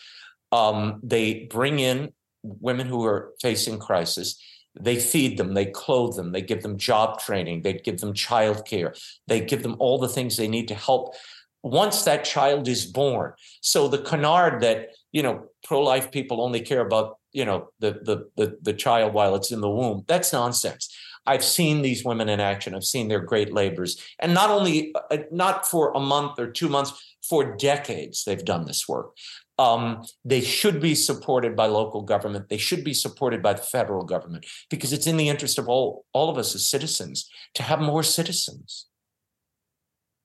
Um, 0.52 1.00
they 1.04 1.46
bring 1.46 1.80
in 1.80 2.10
women 2.44 2.88
who 2.88 3.06
are 3.06 3.34
facing 3.42 3.80
crisis. 3.80 4.42
They 4.80 5.00
feed 5.00 5.38
them, 5.38 5.56
they 5.56 5.66
clothe 5.66 6.16
them, 6.16 6.32
they 6.32 6.42
give 6.42 6.62
them 6.62 6.78
job 6.78 7.20
training, 7.20 7.64
they 7.64 7.74
give 7.74 8.00
them 8.00 8.14
childcare, 8.14 8.98
they 9.28 9.42
give 9.42 9.64
them 9.64 9.76
all 9.80 9.98
the 9.98 10.08
things 10.08 10.38
they 10.38 10.48
need 10.48 10.68
to 10.68 10.76
help 10.76 11.16
once 11.64 12.04
that 12.04 12.24
child 12.24 12.68
is 12.68 12.86
born. 12.86 13.34
So 13.62 13.88
the 13.88 14.00
canard 14.00 14.62
that 14.62 14.90
you 15.12 15.24
know 15.24 15.46
pro-life 15.64 16.12
people 16.12 16.42
only 16.42 16.62
care 16.62 16.82
about 16.82 17.18
you 17.32 17.46
know 17.46 17.70
the 17.80 17.92
the 18.04 18.30
the, 18.38 18.58
the 18.62 18.74
child 18.74 19.14
while 19.14 19.36
it's 19.36 19.52
in 19.52 19.62
the 19.62 19.70
womb 19.70 20.04
that's 20.08 20.34
nonsense 20.34 20.90
I've 21.26 21.44
seen 21.44 21.84
these 21.84 22.04
women 22.04 22.28
in 22.28 22.40
action. 22.40 22.74
I've 22.74 22.84
seen 22.84 23.08
their 23.08 23.20
great 23.20 23.54
labors. 23.54 24.02
And 24.18 24.34
not 24.34 24.50
only, 24.50 24.96
uh, 25.12 25.18
not 25.32 25.68
for 25.68 25.92
a 25.92 26.00
month 26.00 26.40
or 26.40 26.50
two 26.50 26.70
months, 26.70 27.16
for 27.22 27.56
decades, 27.56 28.24
they've 28.24 28.44
done 28.44 28.66
this 28.66 28.88
work. 28.88 29.16
Um, 29.60 30.04
they 30.26 30.42
should 30.42 30.82
be 30.82 30.96
supported 30.96 31.56
by 31.56 31.68
local 31.68 32.02
government. 32.02 32.50
They 32.50 32.58
should 32.58 32.84
be 32.84 32.96
supported 32.96 33.44
by 33.44 33.54
the 33.54 33.62
federal 33.62 34.04
government 34.04 34.48
because 34.72 34.92
it's 34.92 35.06
in 35.06 35.18
the 35.18 35.30
interest 35.30 35.60
of 35.60 35.68
all, 35.68 36.06
all 36.14 36.30
of 36.30 36.38
us 36.38 36.56
as 36.56 36.68
citizens 36.68 37.30
to 37.56 37.64
have 37.64 37.80
more 37.80 38.02
citizens. 38.02 38.88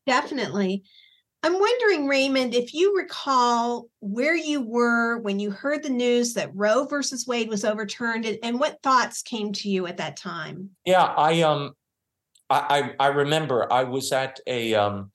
Definitely. 0.06 0.84
I'm 1.44 1.60
wondering, 1.60 2.08
Raymond, 2.08 2.54
if 2.54 2.72
you 2.72 2.96
recall 2.96 3.90
where 4.00 4.34
you 4.34 4.62
were 4.62 5.18
when 5.18 5.38
you 5.38 5.50
heard 5.50 5.82
the 5.82 5.90
news 5.90 6.32
that 6.34 6.50
Roe 6.54 6.86
versus 6.86 7.26
Wade 7.26 7.50
was 7.50 7.66
overturned, 7.66 8.24
and, 8.24 8.38
and 8.42 8.58
what 8.58 8.82
thoughts 8.82 9.20
came 9.20 9.52
to 9.52 9.68
you 9.68 9.86
at 9.86 9.98
that 9.98 10.16
time. 10.16 10.70
Yeah, 10.86 11.02
I 11.04 11.42
um, 11.42 11.72
I 12.48 12.92
I 12.98 13.08
remember 13.08 13.70
I 13.70 13.84
was 13.84 14.10
at 14.10 14.40
a 14.46 14.72
um, 14.74 15.10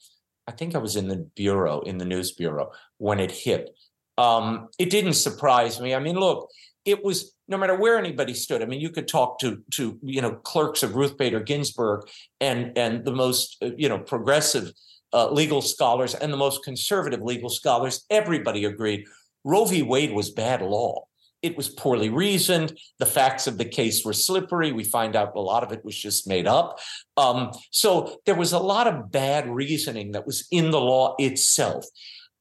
I 0.47 0.51
think 0.51 0.75
I 0.75 0.77
was 0.77 0.95
in 0.95 1.07
the 1.07 1.27
bureau 1.35 1.81
in 1.81 1.97
the 1.97 2.05
news 2.05 2.33
bureau 2.33 2.73
when 2.99 3.19
it 3.19 3.31
hit. 3.31 3.71
Um, 4.19 4.67
it 4.77 4.91
didn't 4.91 5.13
surprise 5.13 5.81
me. 5.81 5.95
I 5.95 5.99
mean, 5.99 6.15
look, 6.15 6.51
it 6.85 7.03
was 7.03 7.33
no 7.47 7.57
matter 7.57 7.75
where 7.75 7.97
anybody 7.97 8.35
stood. 8.35 8.61
I 8.61 8.65
mean, 8.65 8.81
you 8.81 8.91
could 8.91 9.07
talk 9.07 9.39
to 9.39 9.63
to 9.71 9.97
you 10.03 10.21
know 10.21 10.33
clerks 10.33 10.83
of 10.83 10.93
Ruth 10.93 11.17
Bader 11.17 11.39
Ginsburg 11.39 12.07
and 12.39 12.77
and 12.77 13.03
the 13.03 13.13
most 13.13 13.57
uh, 13.63 13.71
you 13.75 13.89
know 13.89 13.97
progressive 13.97 14.73
uh, 15.13 15.29
legal 15.31 15.61
scholars 15.61 16.15
and 16.15 16.31
the 16.31 16.37
most 16.37 16.63
conservative 16.63 17.21
legal 17.21 17.49
scholars, 17.49 18.05
everybody 18.09 18.65
agreed 18.65 19.05
Roe 19.43 19.65
v. 19.65 19.81
Wade 19.81 20.13
was 20.13 20.29
bad 20.29 20.61
law. 20.61 21.05
It 21.41 21.55
was 21.55 21.69
poorly 21.69 22.09
reasoned. 22.09 22.77
The 22.99 23.05
facts 23.05 23.47
of 23.47 23.57
the 23.57 23.65
case 23.65 24.03
were 24.03 24.13
slippery. 24.13 24.73
We 24.73 24.83
find 24.83 25.15
out 25.15 25.35
a 25.35 25.39
lot 25.39 25.63
of 25.63 25.71
it 25.71 25.85
was 25.85 25.97
just 25.97 26.27
made 26.27 26.47
up. 26.47 26.79
Um, 27.15 27.51
so 27.71 28.17
there 28.25 28.35
was 28.35 28.51
a 28.51 28.59
lot 28.59 28.87
of 28.87 29.09
bad 29.11 29.49
reasoning 29.49 30.11
that 30.11 30.25
was 30.25 30.45
in 30.51 30.71
the 30.71 30.81
law 30.81 31.15
itself. 31.17 31.85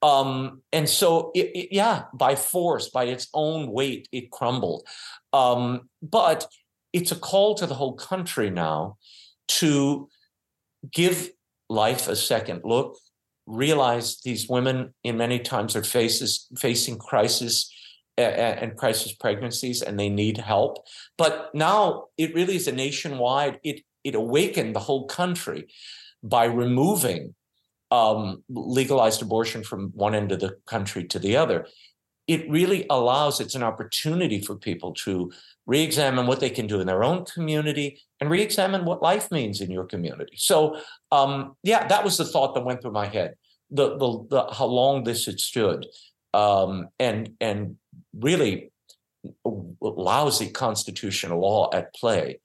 Um, 0.03 0.63
and 0.73 0.89
so, 0.89 1.31
it, 1.35 1.51
it, 1.55 1.69
yeah, 1.73 2.05
by 2.13 2.35
force, 2.35 2.89
by 2.89 3.05
its 3.05 3.29
own 3.35 3.71
weight, 3.71 4.09
it 4.13 4.31
crumbled. 4.31 4.87
Um, 5.33 5.89
but 6.03 6.49
it's 6.93 7.13
a 7.13 7.17
call 7.17 7.55
to 7.57 7.67
the 7.67 7.75
whole 7.75 7.95
country 7.95 8.51
now 8.51 8.97
to 9.49 10.09
give 10.91 11.31
life 11.69 12.09
a 12.09 12.17
second 12.17 12.63
look, 12.65 12.97
realize 13.47 14.21
these 14.25 14.49
women 14.49 14.95
in 15.05 15.17
many 15.17 15.39
times 15.39 15.75
are 15.75 15.83
faces 15.83 16.47
facing 16.59 16.99
crisis 16.99 17.73
and 18.17 18.77
crisis 18.77 19.13
pregnancies 19.13 19.81
and 19.81 19.99
they 19.99 20.09
need 20.09 20.39
help. 20.39 20.85
But 21.17 21.55
now 21.55 22.07
it 22.19 22.35
really 22.35 22.57
is 22.57 22.69
a 22.69 22.73
nationwide, 22.73 23.61
it 23.63 23.83
it 24.05 24.15
awakened 24.15 24.75
the 24.75 24.81
whole 24.81 25.07
country 25.07 25.69
by 26.23 26.45
removing 26.45 27.35
um, 27.91 28.43
legalized 28.49 29.23
abortion 29.23 29.63
from 29.63 29.91
one 29.95 30.15
end 30.15 30.33
of 30.33 30.41
the 30.41 30.57
country 30.67 31.05
to 31.05 31.19
the 31.19 31.37
other. 31.37 31.67
It 32.29 32.49
really 32.51 32.87
allows, 32.91 33.41
it's 33.41 33.55
an 33.57 33.63
opportunity 33.63 34.41
for 34.41 34.55
people 34.55 34.93
to 35.05 35.33
re 35.67 35.83
examine 35.83 36.27
what 36.27 36.41
they 36.41 36.51
can 36.51 36.67
do 36.67 36.81
in 36.81 36.87
their 36.87 37.03
own 37.03 37.25
community 37.25 38.01
and 38.21 38.31
re 38.31 38.43
examine 38.43 38.85
what 38.85 39.03
life 39.03 39.31
means 39.31 39.61
in 39.61 39.71
your 39.71 39.87
community. 39.87 40.35
So, 40.37 40.79
um, 41.11 41.57
yeah, 41.63 41.89
that 41.89 42.05
was 42.05 42.17
the 42.19 42.25
thought 42.25 42.55
that 42.55 42.65
went 42.65 42.83
through 42.83 42.93
my 42.93 43.07
head 43.07 43.35
the, 43.71 43.97
the, 43.97 44.27
the 44.31 44.55
how 44.55 44.67
long 44.67 45.05
this 45.05 45.27
had 45.27 45.41
stood 45.41 45.87
um, 46.35 46.89
and, 46.99 47.35
and 47.41 47.77
really 48.15 48.71
lousy 49.83 50.51
constitutional 50.51 51.41
law 51.41 51.71
at 51.73 51.95
play. 51.95 52.41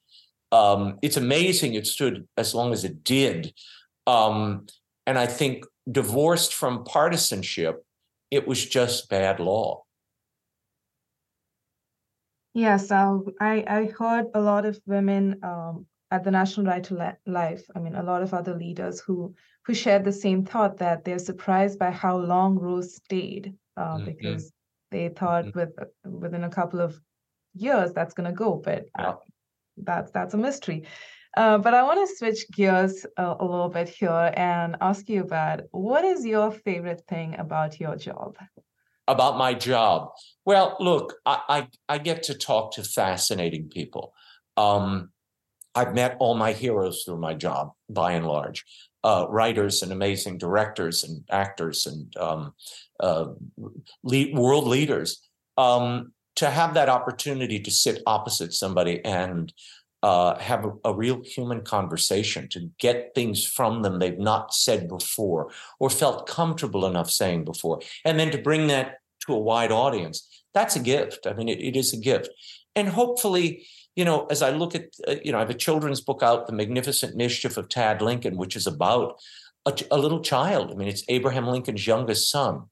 Um, 0.51 0.99
it's 1.01 1.17
amazing 1.17 1.73
it 1.73 1.87
stood 1.87 2.27
as 2.37 2.53
long 2.53 2.73
as 2.73 2.83
it 2.83 3.03
did. 3.03 3.53
Um, 4.05 4.67
and 5.07 5.17
I 5.17 5.25
think 5.25 5.65
divorced 5.91 6.53
from 6.53 6.83
partisanship, 6.83 7.85
it 8.33 8.47
was 8.47 8.65
just 8.65 9.09
bad 9.09 9.39
law. 9.39 9.83
Yes, 12.53 12.91
I 12.91 13.19
I 13.39 13.89
heard 13.97 14.27
a 14.33 14.41
lot 14.41 14.65
of 14.65 14.79
women 14.85 15.39
um, 15.43 15.85
at 16.11 16.23
the 16.23 16.31
National 16.31 16.65
Right 16.65 16.83
to 16.85 17.15
Life. 17.25 17.63
I 17.75 17.79
mean, 17.79 17.95
a 17.95 18.03
lot 18.03 18.21
of 18.21 18.33
other 18.33 18.55
leaders 18.55 18.99
who 18.99 19.33
who 19.65 19.73
shared 19.73 20.03
the 20.03 20.11
same 20.11 20.45
thought 20.45 20.77
that 20.77 21.03
they're 21.03 21.19
surprised 21.19 21.79
by 21.79 21.91
how 21.91 22.17
long 22.17 22.59
Rose 22.59 22.95
stayed 22.95 23.53
uh, 23.77 23.95
mm-hmm. 23.95 24.05
because 24.05 24.51
they 24.91 25.09
thought 25.09 25.45
mm-hmm. 25.45 25.59
with 25.59 25.73
within 26.03 26.43
a 26.43 26.49
couple 26.49 26.81
of 26.81 26.99
years 27.53 27.93
that's 27.93 28.13
going 28.13 28.29
to 28.29 28.35
go, 28.35 28.55
but 28.55 28.85
uh, 28.99 29.03
yeah. 29.03 29.13
that's 29.77 30.11
that's 30.11 30.33
a 30.33 30.37
mystery. 30.37 30.85
Uh, 31.35 31.57
but 31.57 31.73
I 31.73 31.83
want 31.83 32.07
to 32.07 32.15
switch 32.15 32.45
gears 32.51 33.05
a, 33.17 33.35
a 33.39 33.45
little 33.45 33.69
bit 33.69 33.89
here 33.89 34.31
and 34.35 34.75
ask 34.81 35.09
you 35.09 35.21
about 35.21 35.61
what 35.71 36.05
is 36.05 36.25
your 36.25 36.51
favorite 36.51 37.03
thing 37.07 37.35
about 37.39 37.79
your 37.79 37.95
job? 37.95 38.37
about 39.07 39.37
my 39.37 39.53
job. 39.53 40.11
Well, 40.45 40.77
look, 40.79 41.15
I, 41.25 41.39
I, 41.49 41.67
I 41.89 41.97
get 41.97 42.23
to 42.23 42.33
talk 42.33 42.73
to 42.73 42.83
fascinating 42.83 43.69
people. 43.69 44.13
Um, 44.57 45.09
I've 45.75 45.93
met 45.93 46.17
all 46.19 46.35
my 46.35 46.53
heroes 46.53 47.03
through 47.03 47.19
my 47.19 47.33
job, 47.33 47.71
by 47.89 48.13
and 48.13 48.27
large. 48.27 48.63
Uh, 49.03 49.25
writers 49.29 49.81
and 49.81 49.91
amazing 49.91 50.37
directors 50.37 51.03
and 51.03 51.23
actors 51.29 51.85
and 51.85 52.15
um, 52.15 52.53
uh, 52.99 53.25
lead, 54.03 54.33
world 54.37 54.67
leaders. 54.67 55.27
Um, 55.57 56.13
to 56.35 56.49
have 56.49 56.73
that 56.73 56.89
opportunity 56.89 57.59
to 57.59 57.69
sit 57.69 58.01
opposite 58.07 58.53
somebody 58.53 59.03
and 59.05 59.53
uh, 60.03 60.38
have 60.38 60.65
a, 60.65 60.72
a, 60.83 60.93
real 60.93 61.22
human 61.24 61.62
conversation, 61.62 62.50
to 62.50 62.69
get 62.77 63.15
things 63.15 63.45
from 63.45 63.81
them 63.81 63.98
they've 63.98 64.19
not 64.19 64.53
said 64.53 64.89
before 64.89 65.50
or 65.79 65.89
felt 65.89 66.27
comfortable 66.27 66.86
enough 66.86 67.10
saying 67.10 67.45
before, 67.45 67.79
and 68.03 68.19
then 68.19 68.29
to 68.29 68.38
bring 68.38 68.67
that 68.67 68.98
to 69.25 69.33
a 69.33 69.39
wide 69.39 69.72
audience. 69.72 70.27
That's 70.53 70.75
a 70.75 70.81
gift. 70.81 71.25
I 71.25 71.33
mean, 71.33 71.48
it, 71.48 71.62
it 71.62 71.77
is 71.77 71.93
a 71.93 71.98
gift. 71.98 72.29
And 72.75 72.89
hopefully, 72.89 73.65
you 73.95 74.03
know, 74.03 74.25
as 74.25 74.41
I 74.41 74.50
look 74.50 74.75
at, 74.75 74.89
uh, 75.07 75.15
you 75.24 75.31
know, 75.31 75.38
I 75.38 75.41
have 75.41 75.50
a 75.50 75.55
children's 75.55 76.01
book 76.01 76.22
out, 76.22 76.48
The 76.48 76.53
Magnificent 76.53 77.15
Mischief 77.15 77.55
of 77.55 77.69
Tad 77.69 78.01
Lincoln, 78.01 78.36
which 78.36 78.57
is 78.57 78.67
about 78.67 79.19
a, 79.65 79.74
a 79.89 79.98
little 79.98 80.19
child. 80.19 80.69
I 80.69 80.75
mean, 80.75 80.89
it's 80.89 81.05
Abraham 81.07 81.48
Lincoln's 81.48 81.88
youngest 81.88 82.29
son. 82.29 82.63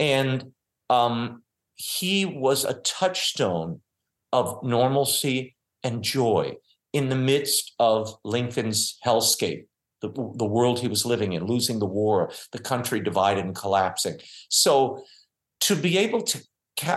And 0.00 0.52
um, 0.88 1.42
he 1.76 2.24
was 2.24 2.64
a 2.64 2.74
touchstone 2.74 3.82
of 4.32 4.62
normalcy 4.62 5.54
and 5.82 6.02
joy 6.02 6.56
in 6.92 7.08
the 7.08 7.16
midst 7.16 7.72
of 7.78 8.14
Lincoln's 8.24 8.98
hellscape, 9.04 9.66
the, 10.00 10.08
the 10.08 10.46
world 10.46 10.80
he 10.80 10.88
was 10.88 11.06
living 11.06 11.32
in, 11.32 11.46
losing 11.46 11.78
the 11.78 11.86
war, 11.86 12.30
the 12.52 12.58
country 12.58 13.00
divided 13.00 13.44
and 13.44 13.54
collapsing. 13.54 14.18
So 14.48 15.04
to 15.60 15.76
be 15.76 15.98
able 15.98 16.22
to 16.22 16.42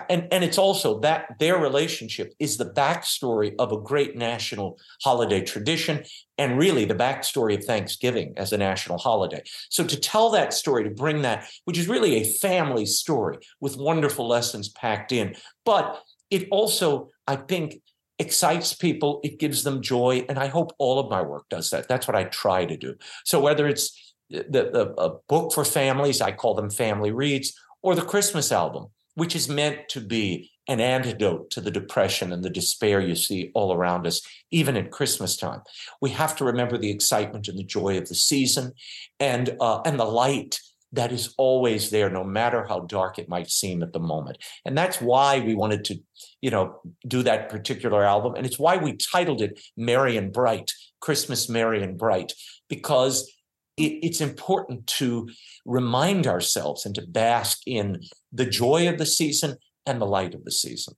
and, 0.10 0.28
and 0.32 0.44
it's 0.44 0.58
also 0.58 1.00
that 1.02 1.36
their 1.40 1.58
relationship 1.58 2.34
is 2.40 2.58
the 2.58 2.72
backstory 2.72 3.54
of 3.60 3.72
a 3.72 3.80
great 3.80 4.16
national 4.16 4.80
holiday 5.04 5.42
tradition 5.42 6.04
and 6.38 6.58
really 6.58 6.86
the 6.86 6.96
backstory 6.96 7.58
of 7.58 7.64
Thanksgiving 7.64 8.34
as 8.38 8.54
a 8.54 8.58
national 8.58 8.98
holiday. 8.98 9.44
So 9.70 9.84
to 9.84 10.00
tell 10.00 10.30
that 10.32 10.54
story, 10.54 10.84
to 10.86 10.90
bring 10.90 11.22
that, 11.24 11.48
which 11.66 11.78
is 11.78 11.88
really 11.88 12.16
a 12.16 12.34
family 12.40 12.86
story 12.86 13.38
with 13.60 13.78
wonderful 13.78 14.28
lessons 14.28 14.70
packed 14.70 15.12
in, 15.12 15.36
but 15.66 16.02
it 16.32 16.48
also, 16.52 17.10
I 17.28 17.36
think, 17.36 17.82
excites 18.20 18.74
people, 18.74 19.20
it 19.24 19.40
gives 19.40 19.64
them 19.64 19.82
joy. 19.82 20.26
And 20.30 20.40
I 20.40 20.48
hope 20.48 20.72
all 20.78 21.00
of 21.00 21.10
my 21.10 21.22
work 21.22 21.46
does 21.50 21.70
that. 21.70 21.88
That's 21.88 22.08
what 22.08 22.16
I 22.16 22.26
try 22.26 22.66
to 22.66 22.78
do. 22.78 22.96
So 23.24 23.40
whether 23.40 23.68
it's 23.68 24.14
the, 24.30 24.44
the 24.50 24.94
a 24.98 25.12
book 25.28 25.54
for 25.54 25.66
families, 25.66 26.22
I 26.22 26.32
call 26.32 26.56
them 26.56 26.70
family 26.70 27.12
reads, 27.12 27.54
or 27.82 27.96
the 27.96 28.02
Christmas 28.02 28.52
album, 28.52 28.88
which 29.16 29.36
is 29.36 29.50
meant 29.50 29.90
to 29.90 30.02
be 30.02 30.52
an 30.68 30.80
antidote 30.80 31.52
to 31.52 31.62
the 31.62 31.70
depression 31.70 32.32
and 32.32 32.44
the 32.44 32.50
despair 32.50 33.00
you 33.00 33.16
see 33.16 33.52
all 33.54 33.72
around 33.72 34.08
us, 34.08 34.22
even 34.50 34.76
at 34.76 34.92
Christmas 34.92 35.38
time. 35.38 35.62
We 36.02 36.10
have 36.12 36.36
to 36.38 36.46
remember 36.46 36.78
the 36.78 36.90
excitement 36.90 37.48
and 37.48 37.60
the 37.60 37.64
joy 37.64 37.98
of 37.98 38.08
the 38.08 38.16
season 38.16 38.72
and, 39.20 39.56
uh, 39.60 39.82
and 39.86 40.00
the 40.00 40.06
light 40.06 40.60
that 40.96 41.12
is 41.12 41.34
always 41.38 41.90
there, 41.90 42.10
no 42.10 42.24
matter 42.24 42.66
how 42.66 42.82
dark 42.82 43.20
it 43.20 43.30
might 43.30 43.50
seem 43.50 43.84
at 43.84 43.94
the 43.94 44.00
moment. 44.00 44.38
And 44.66 44.78
that's 44.78 45.02
why 45.02 45.40
we 45.40 45.56
wanted 45.56 45.86
to, 45.86 46.00
you 46.42 46.50
know, 46.50 46.80
do 47.08 47.24
that 47.24 47.50
particular 47.50 48.04
album. 48.04 48.36
And 48.36 48.46
it's 48.46 48.60
why 48.60 48.78
we 48.78 48.98
titled 48.98 49.42
it 49.42 49.60
Merry 49.78 50.18
and 50.18 50.32
Bright, 50.32 50.72
Christmas 51.00 51.50
Merry 51.50 51.84
and 51.84 51.98
Bright, 51.98 52.34
because 52.70 53.32
it, 53.78 54.00
it's 54.02 54.22
important 54.22 54.88
to 54.88 55.30
remind 55.66 56.28
ourselves 56.28 56.86
and 56.86 56.96
to 56.96 57.06
bask 57.06 57.60
in 57.66 58.02
the 58.32 58.46
joy 58.46 58.90
of 58.90 58.98
the 58.98 59.06
season 59.06 59.58
and 59.86 60.02
the 60.02 60.06
light 60.06 60.34
of 60.34 60.44
the 60.46 60.52
season. 60.52 60.96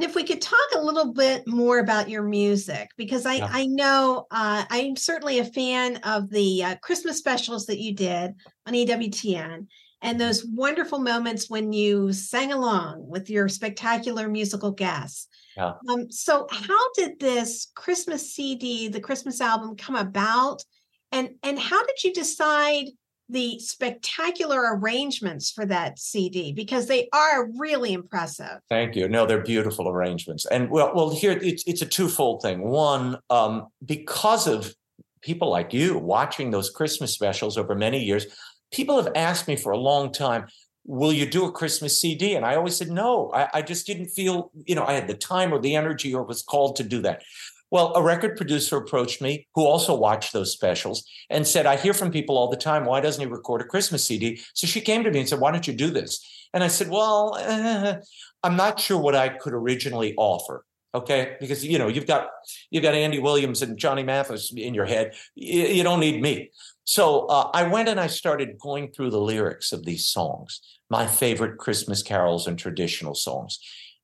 And 0.00 0.08
if 0.08 0.14
we 0.14 0.24
could 0.24 0.40
talk 0.40 0.56
a 0.74 0.80
little 0.80 1.12
bit 1.12 1.46
more 1.46 1.78
about 1.78 2.08
your 2.08 2.22
music, 2.22 2.88
because 2.96 3.26
I, 3.26 3.34
yeah. 3.34 3.48
I 3.50 3.66
know 3.66 4.26
uh, 4.30 4.64
I'm 4.70 4.96
certainly 4.96 5.40
a 5.40 5.44
fan 5.44 5.96
of 6.04 6.30
the 6.30 6.64
uh, 6.64 6.76
Christmas 6.76 7.18
specials 7.18 7.66
that 7.66 7.80
you 7.80 7.94
did 7.94 8.32
on 8.64 8.72
EWTN 8.72 9.66
and 10.00 10.18
those 10.18 10.46
wonderful 10.46 11.00
moments 11.00 11.50
when 11.50 11.74
you 11.74 12.14
sang 12.14 12.50
along 12.50 13.06
with 13.06 13.28
your 13.28 13.46
spectacular 13.46 14.26
musical 14.26 14.70
guests. 14.70 15.28
Yeah. 15.54 15.74
Um, 15.90 16.10
so, 16.10 16.46
how 16.50 16.92
did 16.94 17.20
this 17.20 17.70
Christmas 17.74 18.34
CD, 18.34 18.88
the 18.88 19.02
Christmas 19.02 19.38
album, 19.42 19.76
come 19.76 19.96
about? 19.96 20.64
And 21.12 21.34
and 21.42 21.58
how 21.58 21.84
did 21.84 22.02
you 22.02 22.14
decide 22.14 22.86
the 23.30 23.58
spectacular 23.58 24.76
arrangements 24.76 25.50
for 25.50 25.66
that 25.66 25.98
CD 25.98 26.52
because 26.52 26.86
they 26.86 27.08
are 27.12 27.48
really 27.58 27.92
impressive. 27.92 28.58
Thank 28.68 28.96
you. 28.96 29.08
No, 29.08 29.26
they're 29.26 29.42
beautiful 29.42 29.88
arrangements. 29.88 30.46
And 30.46 30.70
well, 30.70 30.92
well, 30.94 31.10
here 31.10 31.32
it's 31.32 31.64
it's 31.66 31.82
a 31.82 31.86
twofold 31.86 32.42
thing. 32.42 32.60
One, 32.60 33.18
um, 33.30 33.68
because 33.84 34.46
of 34.46 34.74
people 35.22 35.50
like 35.50 35.72
you 35.72 35.98
watching 35.98 36.50
those 36.50 36.70
Christmas 36.70 37.12
specials 37.12 37.58
over 37.58 37.74
many 37.74 38.02
years, 38.02 38.26
people 38.72 38.96
have 39.02 39.12
asked 39.14 39.48
me 39.48 39.56
for 39.56 39.72
a 39.72 39.78
long 39.78 40.12
time, 40.12 40.46
will 40.84 41.12
you 41.12 41.26
do 41.26 41.44
a 41.44 41.52
Christmas 41.52 42.00
CD? 42.00 42.34
And 42.34 42.44
I 42.44 42.56
always 42.56 42.76
said 42.76 42.90
no. 42.90 43.30
I, 43.32 43.48
I 43.54 43.62
just 43.62 43.86
didn't 43.86 44.08
feel, 44.08 44.50
you 44.64 44.74
know, 44.74 44.84
I 44.84 44.94
had 44.94 45.08
the 45.08 45.14
time 45.14 45.52
or 45.52 45.60
the 45.60 45.76
energy 45.76 46.14
or 46.14 46.22
was 46.22 46.42
called 46.42 46.76
to 46.76 46.82
do 46.82 47.02
that. 47.02 47.22
Well, 47.70 47.94
a 47.94 48.02
record 48.02 48.36
producer 48.36 48.76
approached 48.76 49.22
me 49.22 49.46
who 49.54 49.64
also 49.64 49.94
watched 49.94 50.32
those 50.32 50.52
specials 50.52 51.04
and 51.28 51.46
said, 51.46 51.66
I 51.66 51.76
hear 51.76 51.94
from 51.94 52.10
people 52.10 52.36
all 52.36 52.50
the 52.50 52.56
time, 52.56 52.84
why 52.84 53.00
doesn't 53.00 53.24
he 53.24 53.30
record 53.30 53.60
a 53.60 53.64
Christmas 53.64 54.04
CD? 54.04 54.40
So 54.54 54.66
she 54.66 54.80
came 54.80 55.04
to 55.04 55.10
me 55.10 55.20
and 55.20 55.28
said, 55.28 55.40
Why 55.40 55.52
don't 55.52 55.66
you 55.66 55.74
do 55.74 55.90
this? 55.90 56.24
And 56.52 56.64
I 56.64 56.68
said, 56.68 56.88
Well, 56.88 57.36
uh, 57.38 57.96
I'm 58.42 58.56
not 58.56 58.80
sure 58.80 58.98
what 58.98 59.14
I 59.14 59.28
could 59.28 59.52
originally 59.52 60.14
offer. 60.16 60.64
Okay, 60.92 61.36
because 61.38 61.64
you 61.64 61.78
know 61.78 61.86
you've 61.86 62.06
got 62.06 62.30
you've 62.70 62.82
got 62.82 62.96
Andy 62.96 63.20
Williams 63.20 63.62
and 63.62 63.78
Johnny 63.78 64.02
Mathis 64.02 64.52
in 64.52 64.74
your 64.74 64.86
head. 64.86 65.14
You, 65.36 65.62
you 65.66 65.82
don't 65.84 66.00
need 66.00 66.20
me. 66.20 66.50
So 66.82 67.26
uh, 67.26 67.48
I 67.54 67.62
went 67.68 67.88
and 67.88 68.00
I 68.00 68.08
started 68.08 68.58
going 68.58 68.90
through 68.90 69.10
the 69.10 69.20
lyrics 69.20 69.70
of 69.70 69.84
these 69.84 70.06
songs, 70.08 70.60
my 70.88 71.06
favorite 71.06 71.58
Christmas 71.58 72.02
carols 72.02 72.48
and 72.48 72.58
traditional 72.58 73.14
songs, 73.14 73.60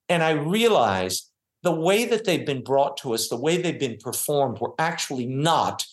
and 0.09 0.23
I 0.23 0.31
realized 0.31 1.29
the 1.63 1.73
way 1.73 2.05
that 2.05 2.25
they've 2.25 2.47
been 2.47 2.63
brought 2.63 2.97
to 2.99 3.15
us, 3.15 3.29
the 3.29 3.41
way 3.41 3.61
they've 3.61 3.79
been 3.79 3.99
performed, 3.99 4.59
were 4.61 4.75
actually 4.79 5.27
not 5.27 5.85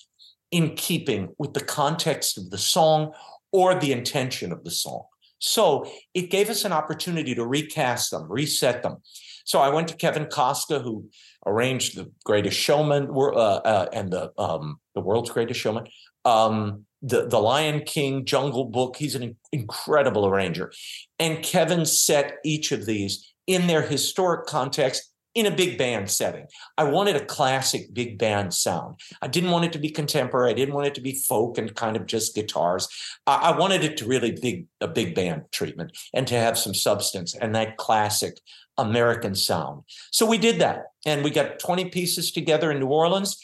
in 0.51 0.75
keeping 0.75 1.29
with 1.37 1.53
the 1.53 1.63
context 1.63 2.37
of 2.37 2.49
the 2.51 2.57
song 2.57 3.11
or 3.51 3.73
the 3.73 3.91
intention 3.91 4.51
of 4.51 4.63
the 4.63 4.71
song. 4.71 5.03
So 5.39 5.89
it 6.13 6.29
gave 6.29 6.49
us 6.49 6.63
an 6.63 6.71
opportunity 6.71 7.35
to 7.35 7.45
recast 7.45 8.11
them, 8.11 8.31
reset 8.31 8.81
them. 8.81 8.97
So 9.45 9.59
I 9.59 9.69
went 9.69 9.89
to 9.89 9.95
Kevin 9.95 10.25
Costner, 10.25 10.81
who 10.81 11.09
arranged 11.45 11.97
the 11.97 12.11
Greatest 12.23 12.57
Showman 12.57 13.09
uh, 13.09 13.29
uh, 13.29 13.89
and 13.91 14.11
the 14.11 14.31
um, 14.37 14.79
the 14.95 15.01
World's 15.01 15.31
Greatest 15.31 15.59
Showman, 15.59 15.87
um, 16.23 16.85
the 17.01 17.27
the 17.27 17.39
Lion 17.39 17.81
King, 17.81 18.25
Jungle 18.25 18.65
Book. 18.65 18.95
He's 18.95 19.15
an 19.15 19.35
incredible 19.51 20.25
arranger, 20.25 20.71
and 21.19 21.43
Kevin 21.43 21.85
set 21.85 22.35
each 22.45 22.71
of 22.71 22.85
these 22.85 23.33
in 23.45 23.67
their 23.67 23.81
historic 23.81 24.45
context 24.45 25.12
in 25.35 25.45
a 25.45 25.51
big 25.51 25.77
band 25.77 26.11
setting. 26.11 26.45
I 26.77 26.83
wanted 26.83 27.15
a 27.15 27.25
classic 27.25 27.93
big 27.93 28.19
band 28.19 28.53
sound. 28.53 28.99
I 29.21 29.27
didn't 29.27 29.51
want 29.51 29.65
it 29.65 29.73
to 29.73 29.79
be 29.79 29.89
contemporary. 29.89 30.51
I 30.51 30.53
didn't 30.53 30.75
want 30.75 30.87
it 30.87 30.95
to 30.95 31.01
be 31.01 31.15
folk 31.15 31.57
and 31.57 31.73
kind 31.75 31.95
of 31.95 32.05
just 32.05 32.35
guitars. 32.35 32.87
I, 33.25 33.51
I 33.51 33.57
wanted 33.57 33.83
it 33.83 33.97
to 33.97 34.05
really 34.05 34.31
be 34.31 34.65
a 34.79 34.87
big 34.87 35.15
band 35.15 35.43
treatment 35.51 35.97
and 36.13 36.27
to 36.27 36.35
have 36.35 36.57
some 36.57 36.73
substance 36.73 37.35
and 37.35 37.55
that 37.55 37.77
classic 37.77 38.39
American 38.77 39.35
sound. 39.35 39.83
So 40.11 40.25
we 40.25 40.37
did 40.37 40.59
that, 40.59 40.85
and 41.05 41.23
we 41.23 41.29
got 41.29 41.59
20 41.59 41.89
pieces 41.89 42.31
together 42.31 42.71
in 42.71 42.79
New 42.79 42.87
Orleans. 42.87 43.37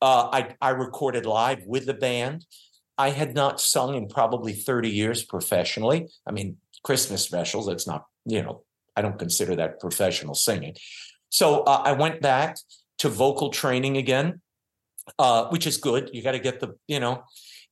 Uh, 0.00 0.28
I, 0.32 0.54
I 0.60 0.70
recorded 0.70 1.26
live 1.26 1.64
with 1.66 1.86
the 1.86 1.94
band. 1.94 2.44
I 2.98 3.10
had 3.10 3.34
not 3.34 3.60
sung 3.60 3.94
in 3.94 4.08
probably 4.08 4.52
30 4.52 4.90
years 4.90 5.24
professionally. 5.24 6.08
I 6.26 6.32
mean, 6.32 6.58
Christmas 6.82 7.22
specials, 7.22 7.68
it's 7.68 7.86
not, 7.86 8.06
you 8.24 8.42
know, 8.42 8.62
I 8.96 9.02
don't 9.02 9.18
consider 9.18 9.56
that 9.56 9.80
professional 9.80 10.34
singing. 10.34 10.76
So 11.28 11.62
uh, 11.62 11.82
I 11.84 11.92
went 11.92 12.20
back 12.20 12.56
to 12.98 13.08
vocal 13.08 13.50
training 13.50 13.96
again, 13.96 14.40
uh, 15.18 15.46
which 15.48 15.66
is 15.66 15.76
good. 15.76 16.10
You 16.12 16.22
got 16.22 16.32
to 16.32 16.38
get 16.38 16.60
the, 16.60 16.76
you 16.88 17.00
know, 17.00 17.24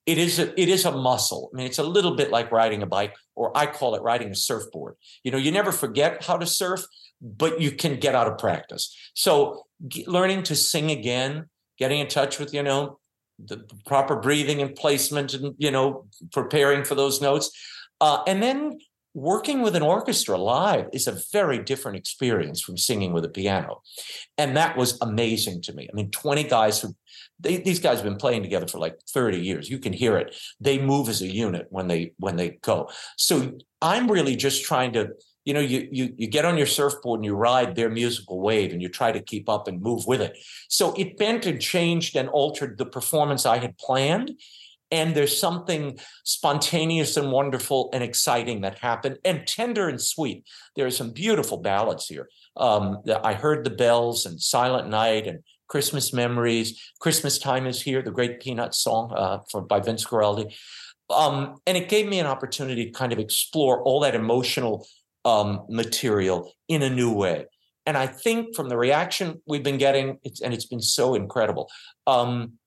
it 0.06 0.18
is 0.18 0.38
a, 0.38 0.60
it 0.60 0.68
is 0.68 0.84
a 0.84 0.92
muscle. 0.92 1.50
I 1.52 1.56
mean, 1.56 1.66
it's 1.66 1.78
a 1.78 1.82
little 1.84 2.14
bit 2.14 2.30
like 2.30 2.52
riding 2.52 2.82
a 2.82 2.86
bike, 2.86 3.14
or 3.34 3.56
I 3.56 3.66
call 3.66 3.94
it 3.94 4.02
riding 4.02 4.30
a 4.30 4.34
surfboard. 4.34 4.96
You 5.22 5.30
know, 5.30 5.38
you 5.38 5.50
never 5.50 5.72
forget 5.72 6.24
how 6.24 6.36
to 6.36 6.46
surf, 6.46 6.84
but 7.22 7.60
you 7.60 7.70
can 7.72 7.98
get 7.98 8.14
out 8.14 8.26
of 8.26 8.36
practice. 8.38 8.94
So 9.14 9.64
g- 9.88 10.04
learning 10.06 10.42
to 10.44 10.54
sing 10.54 10.90
again, 10.90 11.48
getting 11.78 12.00
in 12.00 12.08
touch 12.08 12.38
with, 12.38 12.52
you 12.52 12.62
know, 12.62 12.98
the 13.38 13.64
proper 13.86 14.16
breathing 14.16 14.62
and 14.62 14.76
placement, 14.76 15.34
and 15.34 15.54
you 15.58 15.70
know, 15.70 16.06
preparing 16.32 16.84
for 16.84 16.94
those 16.94 17.20
notes, 17.20 17.50
uh, 18.00 18.22
and 18.26 18.42
then 18.42 18.78
working 19.14 19.62
with 19.62 19.76
an 19.76 19.82
orchestra 19.82 20.36
live 20.36 20.88
is 20.92 21.06
a 21.06 21.16
very 21.32 21.58
different 21.58 21.96
experience 21.96 22.60
from 22.60 22.76
singing 22.76 23.12
with 23.12 23.24
a 23.24 23.28
piano. 23.28 23.80
And 24.36 24.56
that 24.56 24.76
was 24.76 24.98
amazing 25.00 25.62
to 25.62 25.72
me. 25.72 25.88
I 25.90 25.94
mean, 25.94 26.10
20 26.10 26.42
guys 26.44 26.80
who 26.80 26.94
they, 27.38 27.58
these 27.58 27.78
guys 27.78 27.98
have 27.98 28.04
been 28.04 28.16
playing 28.16 28.42
together 28.42 28.66
for 28.66 28.78
like 28.78 28.98
30 29.08 29.38
years. 29.38 29.70
You 29.70 29.78
can 29.78 29.92
hear 29.92 30.16
it. 30.16 30.34
They 30.60 30.78
move 30.78 31.08
as 31.08 31.22
a 31.22 31.26
unit 31.26 31.66
when 31.70 31.88
they 31.88 32.12
when 32.18 32.36
they 32.36 32.58
go. 32.62 32.90
So 33.16 33.52
I'm 33.80 34.10
really 34.10 34.36
just 34.36 34.64
trying 34.64 34.92
to, 34.94 35.10
you 35.44 35.54
know, 35.54 35.60
you 35.60 35.88
you 35.90 36.14
you 36.16 36.26
get 36.26 36.44
on 36.44 36.56
your 36.56 36.66
surfboard 36.66 37.18
and 37.18 37.24
you 37.24 37.34
ride 37.34 37.76
their 37.76 37.90
musical 37.90 38.40
wave 38.40 38.72
and 38.72 38.82
you 38.82 38.88
try 38.88 39.12
to 39.12 39.20
keep 39.20 39.48
up 39.48 39.68
and 39.68 39.80
move 39.80 40.06
with 40.06 40.20
it. 40.20 40.36
So 40.68 40.92
it 40.94 41.18
bent 41.18 41.46
and 41.46 41.60
changed 41.60 42.16
and 42.16 42.28
altered 42.28 42.78
the 42.78 42.86
performance 42.86 43.46
I 43.46 43.58
had 43.58 43.78
planned 43.78 44.32
and 44.94 45.16
there's 45.16 45.36
something 45.36 45.98
spontaneous 46.22 47.16
and 47.16 47.32
wonderful 47.32 47.90
and 47.92 48.04
exciting 48.04 48.60
that 48.60 48.78
happened 48.78 49.18
and 49.24 49.44
tender 49.44 49.88
and 49.88 50.00
sweet. 50.00 50.46
There 50.76 50.86
are 50.86 50.92
some 50.92 51.10
beautiful 51.10 51.58
ballads 51.58 52.06
here. 52.06 52.28
Um, 52.56 53.02
i 53.24 53.34
heard 53.34 53.64
the 53.64 53.70
bells 53.84 54.24
and 54.24 54.40
silent 54.40 54.88
night 54.88 55.26
and 55.26 55.40
christmas 55.68 56.12
memories. 56.12 56.80
Christmas 57.00 57.38
time 57.38 57.66
is 57.66 57.82
here 57.82 58.02
the 58.02 58.12
great 58.12 58.40
peanut 58.40 58.72
song 58.72 59.12
uh, 59.16 59.38
for, 59.50 59.62
by 59.62 59.80
vince 59.80 60.06
guaraldi. 60.06 60.54
Um, 61.10 61.56
and 61.66 61.76
it 61.76 61.88
gave 61.88 62.06
me 62.06 62.20
an 62.20 62.26
opportunity 62.26 62.84
to 62.86 62.92
kind 62.92 63.12
of 63.12 63.18
explore 63.18 63.82
all 63.82 63.98
that 64.00 64.14
emotional 64.14 64.86
um, 65.24 65.66
material 65.68 66.52
in 66.68 66.82
a 66.82 66.90
new 67.00 67.12
way. 67.12 67.46
And 67.86 67.96
i 67.98 68.06
think 68.06 68.54
from 68.54 68.68
the 68.68 68.78
reaction 68.78 69.42
we've 69.44 69.66
been 69.70 69.82
getting 69.86 70.18
it's, 70.22 70.40
and 70.40 70.54
it's 70.54 70.68
been 70.74 70.86
so 70.98 71.16
incredible. 71.16 71.68
Um, 72.06 72.58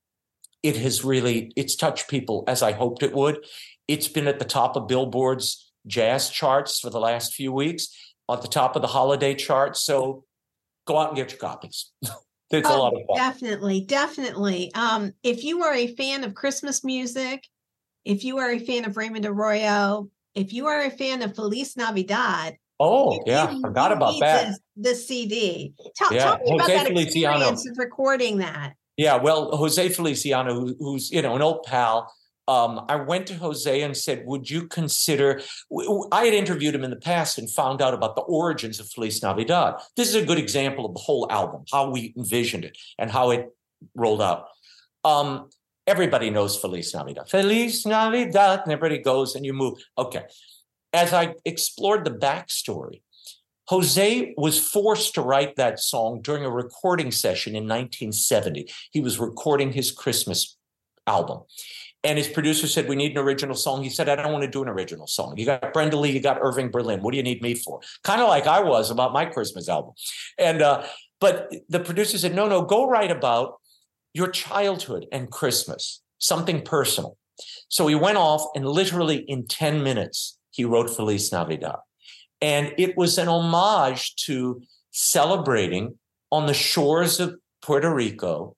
it 0.64 0.78
has 0.78 1.04
really 1.04 1.52
it's 1.56 1.76
touched 1.76 2.10
people 2.10 2.44
as 2.48 2.62
I 2.62 2.72
hoped 2.72 3.04
it 3.04 3.14
would. 3.14 3.46
It's 3.88 4.08
been 4.08 4.28
at 4.28 4.40
the 4.40 4.46
top 4.46 4.76
of 4.76 4.88
Billboard's 4.88 5.72
jazz 5.86 6.30
charts 6.30 6.80
for 6.80 6.90
the 6.90 7.00
last 7.00 7.34
few 7.34 7.52
weeks, 7.52 7.88
at 8.30 8.42
the 8.42 8.48
top 8.48 8.76
of 8.76 8.82
the 8.82 8.90
holiday 8.90 9.34
charts. 9.34 9.82
So 9.82 10.26
go 10.86 10.98
out 10.98 11.10
and 11.10 11.18
get 11.18 11.32
your 11.32 11.40
copies. 11.40 11.92
It's 12.50 12.70
oh, 12.70 12.78
a 12.78 12.80
lot 12.80 12.94
of 12.94 13.02
fun. 13.06 13.18
Definitely, 13.18 13.82
definitely. 13.82 14.72
Um, 14.74 15.12
if 15.22 15.44
you 15.44 15.64
are 15.64 15.74
a 15.74 15.94
fan 15.96 16.24
of 16.24 16.34
Christmas 16.34 16.82
music, 16.82 17.44
if 18.06 18.24
you 18.24 18.38
are 18.38 18.52
a 18.52 18.60
fan 18.60 18.86
of 18.86 18.96
Raymond 18.96 19.26
Arroyo, 19.26 20.10
if 20.34 20.54
you 20.54 20.68
are 20.68 20.84
a 20.84 20.90
fan 20.90 21.22
of 21.24 21.36
Feliz 21.36 21.76
Navidad, 21.76 22.58
Oh, 22.80 23.20
yeah, 23.26 23.52
you, 23.52 23.62
forgot 23.62 23.92
about 23.92 24.20
that. 24.20 24.60
The, 24.76 24.94
CD. 24.94 25.74
Tell, 25.96 26.14
yeah. 26.14 26.24
tell 26.24 26.38
me 26.38 26.44
Jose 26.52 26.56
about 26.56 26.68
that 26.68 26.88
Feliciano. 26.88 27.36
experience 27.36 27.70
of 27.70 27.78
recording 27.80 28.38
that. 28.38 28.74
Yeah, 28.98 29.16
well, 29.18 29.56
Jose 29.56 29.90
Feliciano, 29.90 30.54
who, 30.54 30.76
who's 30.80 31.12
you 31.12 31.22
know 31.22 31.36
an 31.36 31.42
old 31.42 31.64
pal, 31.64 32.12
um, 32.48 32.86
I 32.90 32.96
went 32.96 33.28
to 33.28 33.36
Jose 33.36 33.82
and 33.82 33.96
said, 33.96 34.26
"Would 34.26 34.50
you 34.50 34.68
consider?" 34.68 35.42
I 36.12 36.26
had 36.26 36.34
interviewed 36.34 36.74
him 36.74 36.84
in 36.84 36.90
the 36.90 36.96
past 36.96 37.38
and 37.38 37.50
found 37.50 37.82
out 37.82 37.94
about 37.94 38.16
the 38.16 38.22
origins 38.22 38.80
of 38.80 38.90
Feliz 38.90 39.22
Navidad. 39.22 39.76
This 39.96 40.10
is 40.10 40.16
a 40.16 40.26
good 40.26 40.40
example 40.40 40.86
of 40.86 40.94
the 40.94 41.00
whole 41.00 41.28
album, 41.30 41.66
how 41.72 41.92
we 41.92 42.14
envisioned 42.18 42.66
it 42.66 42.78
and 42.98 43.12
how 43.12 43.32
it 43.32 43.46
rolled 43.96 44.22
out. 44.22 44.48
Um, 45.04 45.50
everybody 45.86 46.30
knows 46.30 46.58
Feliz 46.58 46.94
Navidad. 46.94 47.30
Feliz 47.30 47.86
Navidad, 47.86 48.62
and 48.64 48.72
everybody 48.72 48.98
goes 48.98 49.36
and 49.36 49.46
you 49.46 49.54
move. 49.54 49.78
Okay. 49.98 50.24
As 50.94 51.14
I 51.14 51.36
explored 51.46 52.06
the 52.06 52.12
backstory, 52.12 53.02
Jose 53.70 54.34
was 54.38 54.60
forced 54.60 55.16
to 55.16 55.22
write 55.22 55.56
that 55.56 55.80
song 55.80 56.22
during 56.22 56.46
a 56.46 56.50
recording 56.50 57.12
session 57.12 57.56
in 57.56 57.64
1970. 57.64 58.72
He 58.92 59.02
was 59.02 59.20
recording 59.20 59.72
his 59.72 59.92
Christmas 59.92 60.58
album. 61.06 61.42
And 62.04 62.18
his 62.18 62.28
producer 62.28 62.68
said, 62.68 62.88
We 62.88 62.96
need 62.96 63.12
an 63.12 63.18
original 63.18 63.56
song. 63.56 63.84
He 63.84 63.90
said, 63.90 64.08
I 64.08 64.16
don't 64.16 64.32
want 64.32 64.44
to 64.44 64.50
do 64.50 64.62
an 64.62 64.70
original 64.70 65.08
song. 65.08 65.36
You 65.38 65.46
got 65.46 65.74
Brenda 65.74 65.98
Lee, 65.98 66.12
you 66.12 66.22
got 66.22 66.38
Irving 66.40 66.70
Berlin. 66.70 67.02
What 67.02 67.12
do 67.12 67.18
you 67.18 67.24
need 67.24 67.42
me 67.42 67.56
for? 67.56 67.82
Kind 68.04 68.22
of 68.22 68.30
like 68.30 68.48
I 68.48 68.62
was 68.62 68.92
about 68.92 69.14
my 69.14 69.26
Christmas 69.26 69.68
album. 69.68 69.94
And, 70.38 70.62
uh, 70.62 70.86
but 71.20 71.52
the 71.70 71.80
producer 71.80 72.18
said, 72.18 72.36
No, 72.36 72.48
no, 72.48 72.62
go 72.62 72.88
write 72.88 73.12
about 73.12 73.60
your 74.14 74.30
childhood 74.30 75.08
and 75.12 75.30
Christmas, 75.32 76.02
something 76.20 76.62
personal. 76.62 77.18
So 77.68 77.88
he 77.88 77.96
went 77.96 78.18
off 78.18 78.42
and 78.56 78.68
literally 78.68 79.18
in 79.18 79.46
10 79.46 79.84
minutes, 79.84 80.40
he 80.52 80.66
wrote 80.66 80.90
Feliz 80.90 81.32
Navidad. 81.32 81.78
And 82.42 82.74
it 82.78 82.96
was 82.96 83.18
an 83.18 83.28
homage 83.28 84.16
to 84.26 84.62
celebrating 84.92 85.98
on 86.32 86.46
the 86.46 86.54
shores 86.54 87.20
of 87.20 87.36
Puerto 87.62 87.94
Rico 87.94 88.58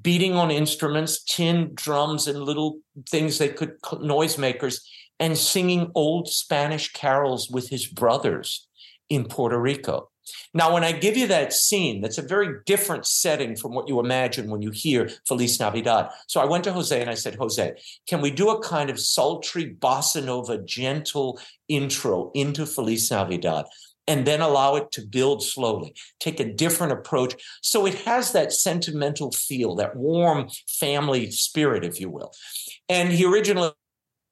beating 0.00 0.34
on 0.34 0.50
instruments, 0.50 1.22
tin 1.22 1.72
drums, 1.74 2.26
and 2.26 2.42
little 2.42 2.78
things 3.08 3.38
they 3.38 3.48
could 3.48 3.80
noisemakers, 3.82 4.80
and 5.20 5.36
singing 5.36 5.90
old 5.94 6.28
Spanish 6.28 6.92
carols 6.92 7.50
with 7.50 7.68
his 7.68 7.86
brothers 7.86 8.66
in 9.08 9.24
Puerto 9.24 9.60
Rico. 9.60 10.08
Now, 10.54 10.72
when 10.72 10.84
I 10.84 10.92
give 10.92 11.16
you 11.16 11.26
that 11.28 11.52
scene, 11.52 12.00
that's 12.00 12.18
a 12.18 12.22
very 12.22 12.60
different 12.66 13.06
setting 13.06 13.56
from 13.56 13.74
what 13.74 13.88
you 13.88 14.00
imagine 14.00 14.50
when 14.50 14.62
you 14.62 14.70
hear 14.70 15.10
Feliz 15.26 15.58
Navidad. 15.58 16.10
So 16.28 16.40
I 16.40 16.44
went 16.44 16.64
to 16.64 16.72
Jose 16.72 17.00
and 17.00 17.10
I 17.10 17.14
said, 17.14 17.36
Jose, 17.36 17.74
can 18.06 18.20
we 18.20 18.30
do 18.30 18.50
a 18.50 18.62
kind 18.62 18.90
of 18.90 19.00
sultry 19.00 19.74
bossa 19.74 20.24
nova, 20.24 20.58
gentle 20.58 21.40
intro 21.68 22.30
into 22.34 22.66
Feliz 22.66 23.10
Navidad? 23.10 23.66
and 24.08 24.26
then 24.26 24.40
allow 24.40 24.74
it 24.76 24.90
to 24.92 25.06
build 25.06 25.42
slowly. 25.42 25.94
Take 26.18 26.40
a 26.40 26.52
different 26.52 26.92
approach. 26.92 27.34
So 27.62 27.86
it 27.86 27.94
has 28.02 28.32
that 28.32 28.52
sentimental 28.52 29.30
feel, 29.30 29.76
that 29.76 29.96
warm 29.96 30.48
family 30.68 31.30
spirit, 31.30 31.84
if 31.84 32.00
you 32.00 32.10
will. 32.10 32.32
And 32.88 33.12
he 33.12 33.24
originally, 33.24 33.70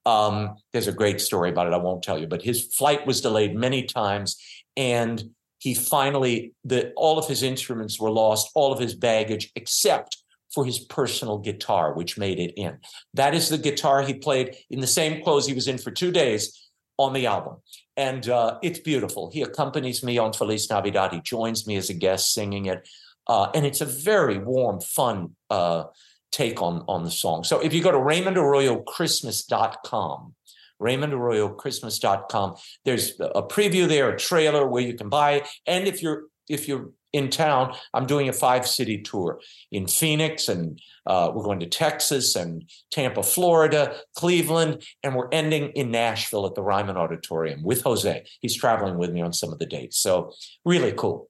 um, 0.07 0.57
there's 0.73 0.89
a 0.89 0.93
great 0.93 1.21
story 1.21 1.51
about 1.51 1.69
it. 1.69 1.73
I 1.73 1.79
won't 1.79 2.03
tell 2.03 2.19
you, 2.19 2.27
but 2.27 2.43
his 2.43 2.65
flight 2.75 3.07
was 3.07 3.21
delayed 3.21 3.55
many 3.55 3.85
times. 3.85 4.37
And 4.77 5.23
he 5.61 5.75
finally, 5.75 6.53
the, 6.65 6.93
all 6.97 7.19
of 7.19 7.29
his 7.29 7.45
instruments 7.45 8.01
were 8.01 8.11
lost, 8.11 8.51
all 8.55 8.73
of 8.73 8.81
his 8.81 8.95
baggage, 8.95 9.53
except 9.55 10.17
for 10.53 10.65
his 10.65 10.81
personal 10.81 11.39
guitar, 11.39 11.95
which 11.95 12.19
made 12.19 12.41
it 12.41 12.55
in. 12.57 12.79
That 13.15 13.35
is 13.35 13.49
the 13.49 13.59
guitar 13.59 14.03
he 14.03 14.15
played 14.15 14.57
in 14.69 14.81
the 14.81 14.87
same 14.89 15.23
clothes 15.23 15.47
he 15.47 15.55
was 15.55 15.69
in 15.69 15.79
for 15.79 15.93
two 15.93 16.11
days 16.11 16.69
on 16.99 17.13
the 17.13 17.27
album 17.27 17.59
and 18.01 18.29
uh, 18.31 18.59
it's 18.63 18.79
beautiful. 18.79 19.31
He 19.31 19.43
accompanies 19.43 20.03
me 20.03 20.17
on 20.17 20.33
Feliz 20.33 20.71
Navidad. 20.71 21.13
He 21.13 21.21
joins 21.21 21.67
me 21.67 21.77
as 21.77 21.91
a 21.91 21.95
guest 21.95 22.33
singing 22.33 22.65
it, 22.65 22.89
uh, 23.27 23.51
and 23.55 23.67
it's 23.67 23.83
a 23.83 23.87
very 23.87 24.39
warm, 24.39 24.81
fun 24.81 25.37
uh, 25.51 25.85
take 26.33 26.63
on 26.63 26.83
on 26.89 27.05
the 27.05 27.11
song. 27.11 27.45
So 27.45 27.61
if 27.61 27.75
you 27.75 27.83
go 27.83 27.93
to 27.93 27.99
RaymondArroyoChristmas.com, 27.99 30.35
RaymondArroyoChristmas.com, 30.81 32.57
there's 32.85 33.19
a 33.21 33.43
preview 33.43 33.87
there, 33.87 34.11
a 34.11 34.19
trailer 34.19 34.67
where 34.67 34.83
you 34.83 34.95
can 34.95 35.09
buy, 35.09 35.45
and 35.67 35.87
if 35.87 36.03
you're 36.03 36.25
if 36.49 36.67
you're 36.67 36.91
in 37.13 37.29
town, 37.29 37.75
I'm 37.93 38.07
doing 38.07 38.29
a 38.29 38.33
five 38.33 38.67
city 38.67 39.01
tour 39.03 39.41
in 39.73 39.87
Phoenix, 39.87 40.49
and 40.49 40.81
uh, 41.07 41.31
we're 41.35 41.45
going 41.45 41.61
to 41.61 41.67
Texas 41.67 42.37
and 42.37 42.69
Tampa, 42.91 43.23
Florida, 43.23 43.97
Cleveland, 44.17 44.83
and 45.03 45.15
we're 45.15 45.29
ending 45.33 45.71
in 45.71 45.91
Nashville 45.91 46.47
at 46.47 46.55
the 46.55 46.63
Ryman 46.63 46.97
Auditorium 46.97 47.63
with 47.63 47.83
Jose. 47.83 48.25
He's 48.41 48.57
traveling 48.57 48.99
with 48.99 49.11
me 49.11 49.21
on 49.21 49.33
some 49.33 49.53
of 49.53 49.59
the 49.59 49.67
dates. 49.67 49.99
So, 49.99 50.33
really 50.65 50.93
cool. 50.93 51.29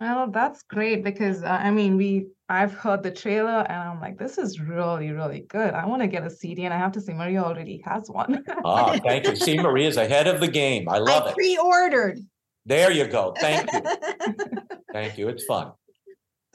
Well, 0.00 0.30
that's 0.30 0.62
great 0.64 1.04
because 1.04 1.42
uh, 1.42 1.46
I 1.46 1.70
mean, 1.70 1.96
we 1.96 2.26
I've 2.52 2.74
heard 2.74 3.02
the 3.02 3.10
trailer 3.10 3.64
and 3.66 3.80
I'm 3.88 3.98
like, 3.98 4.18
this 4.18 4.36
is 4.36 4.60
really, 4.60 5.10
really 5.10 5.46
good. 5.48 5.72
I 5.72 5.86
want 5.86 6.02
to 6.02 6.06
get 6.06 6.22
a 6.22 6.28
CD, 6.28 6.66
and 6.66 6.74
I 6.74 6.76
have 6.76 6.92
to 6.92 7.00
say, 7.00 7.14
Maria 7.14 7.42
already 7.42 7.82
has 7.86 8.10
one. 8.10 8.44
ah, 8.62 8.94
thank 9.02 9.26
you. 9.26 9.34
See, 9.44 9.56
Maria's 9.56 9.96
ahead 9.96 10.26
of 10.26 10.38
the 10.38 10.48
game. 10.48 10.86
I 10.86 10.98
love 10.98 11.22
I 11.22 11.28
it. 11.30 11.34
Pre-ordered. 11.34 12.18
There 12.66 12.90
you 12.90 13.06
go. 13.06 13.34
Thank 13.40 13.72
you. 13.72 13.80
Thank 14.92 15.16
you. 15.16 15.28
It's 15.30 15.44
fun. 15.46 15.72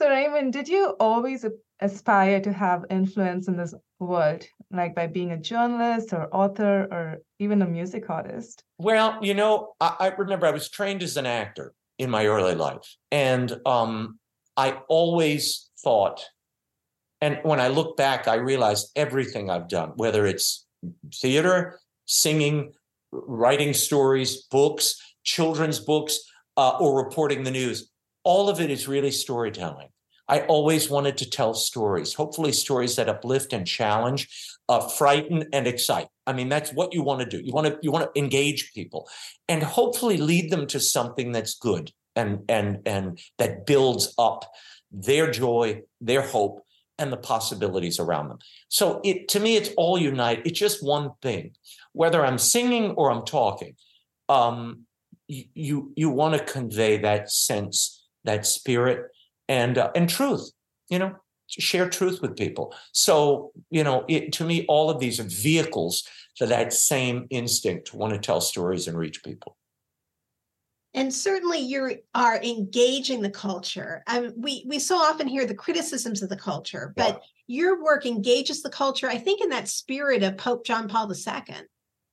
So, 0.00 0.08
Raymond, 0.08 0.52
did 0.52 0.68
you 0.68 0.94
always 1.00 1.44
aspire 1.80 2.40
to 2.42 2.52
have 2.52 2.84
influence 2.90 3.48
in 3.48 3.56
this 3.56 3.74
world, 3.98 4.44
like 4.70 4.94
by 4.94 5.08
being 5.08 5.32
a 5.32 5.36
journalist 5.36 6.12
or 6.12 6.28
author 6.32 6.86
or 6.92 7.16
even 7.40 7.60
a 7.60 7.66
music 7.66 8.08
artist? 8.08 8.62
Well, 8.78 9.18
you 9.20 9.34
know, 9.34 9.72
I, 9.80 9.96
I 9.98 10.08
remember 10.10 10.46
I 10.46 10.52
was 10.52 10.70
trained 10.70 11.02
as 11.02 11.16
an 11.16 11.26
actor 11.26 11.74
in 11.98 12.08
my 12.08 12.26
early 12.26 12.54
life. 12.54 12.96
And 13.10 13.52
um, 13.66 14.20
I 14.58 14.80
always 14.88 15.70
thought, 15.84 16.24
and 17.20 17.38
when 17.44 17.60
I 17.60 17.68
look 17.68 17.96
back, 17.96 18.26
I 18.26 18.34
realize 18.34 18.90
everything 18.96 19.48
I've 19.48 19.68
done, 19.68 19.92
whether 19.94 20.26
it's 20.26 20.66
theater, 21.14 21.78
singing, 22.06 22.72
writing 23.12 23.72
stories, 23.72 24.42
books, 24.50 25.00
children's 25.22 25.78
books, 25.78 26.18
uh, 26.56 26.76
or 26.80 27.02
reporting 27.02 27.44
the 27.44 27.52
news. 27.52 27.88
All 28.24 28.48
of 28.48 28.60
it 28.60 28.68
is 28.68 28.88
really 28.88 29.12
storytelling. 29.12 29.88
I 30.26 30.40
always 30.40 30.90
wanted 30.90 31.16
to 31.18 31.30
tell 31.30 31.54
stories, 31.54 32.12
hopefully 32.14 32.52
stories 32.52 32.96
that 32.96 33.08
uplift 33.08 33.52
and 33.52 33.66
challenge, 33.66 34.28
uh, 34.68 34.80
frighten 34.88 35.44
and 35.52 35.68
excite. 35.68 36.08
I 36.26 36.32
mean, 36.32 36.48
that's 36.48 36.72
what 36.72 36.92
you 36.92 37.02
want 37.02 37.20
to 37.20 37.26
do. 37.26 37.42
You 37.42 37.52
want 37.52 37.68
to 37.68 37.78
you 37.80 37.92
want 37.92 38.12
to 38.12 38.20
engage 38.20 38.72
people, 38.74 39.08
and 39.48 39.62
hopefully 39.62 40.18
lead 40.18 40.50
them 40.50 40.66
to 40.66 40.80
something 40.80 41.30
that's 41.32 41.54
good 41.54 41.92
and 42.18 42.40
and 42.48 42.80
and 42.84 43.18
that 43.38 43.64
builds 43.64 44.14
up 44.18 44.44
their 44.90 45.30
joy, 45.30 45.82
their 46.00 46.22
hope, 46.22 46.64
and 46.98 47.12
the 47.12 47.16
possibilities 47.16 47.98
around 48.00 48.28
them. 48.28 48.38
So 48.68 49.00
it 49.04 49.28
to 49.28 49.40
me, 49.40 49.56
it's 49.56 49.70
all 49.76 49.96
unite. 49.98 50.42
It's 50.44 50.58
just 50.58 50.84
one 50.84 51.12
thing. 51.22 51.52
Whether 51.92 52.24
I'm 52.24 52.38
singing 52.38 52.90
or 52.92 53.10
I'm 53.10 53.24
talking, 53.24 53.76
um, 54.28 54.86
you 55.28 55.92
you 55.94 56.10
want 56.10 56.34
to 56.34 56.52
convey 56.52 56.98
that 56.98 57.30
sense, 57.30 58.04
that 58.24 58.46
spirit, 58.46 59.10
and 59.48 59.78
uh, 59.78 59.90
and 59.94 60.08
truth. 60.08 60.50
You 60.90 60.98
know, 60.98 61.16
share 61.48 61.88
truth 61.88 62.20
with 62.22 62.36
people. 62.36 62.74
So 62.92 63.52
you 63.70 63.84
know, 63.84 64.04
it, 64.08 64.32
to 64.34 64.44
me, 64.44 64.66
all 64.68 64.90
of 64.90 64.98
these 64.98 65.20
are 65.20 65.24
vehicles 65.24 66.06
for 66.36 66.46
that 66.46 66.72
same 66.72 67.26
instinct 67.30 67.88
to 67.88 67.96
want 67.96 68.14
to 68.14 68.18
tell 68.18 68.40
stories 68.40 68.88
and 68.88 68.96
reach 68.96 69.22
people. 69.22 69.57
And 70.94 71.12
certainly, 71.12 71.58
you 71.58 71.98
are 72.14 72.42
engaging 72.42 73.20
the 73.20 73.30
culture. 73.30 74.02
Um, 74.06 74.32
we 74.36 74.64
we 74.66 74.78
so 74.78 74.96
often 74.96 75.28
hear 75.28 75.46
the 75.46 75.54
criticisms 75.54 76.22
of 76.22 76.28
the 76.28 76.36
culture, 76.36 76.94
but 76.96 77.20
yeah. 77.46 77.62
your 77.62 77.84
work 77.84 78.06
engages 78.06 78.62
the 78.62 78.70
culture. 78.70 79.08
I 79.08 79.18
think 79.18 79.40
in 79.42 79.50
that 79.50 79.68
spirit 79.68 80.22
of 80.22 80.38
Pope 80.38 80.64
John 80.64 80.88
Paul 80.88 81.12
II. 81.12 81.56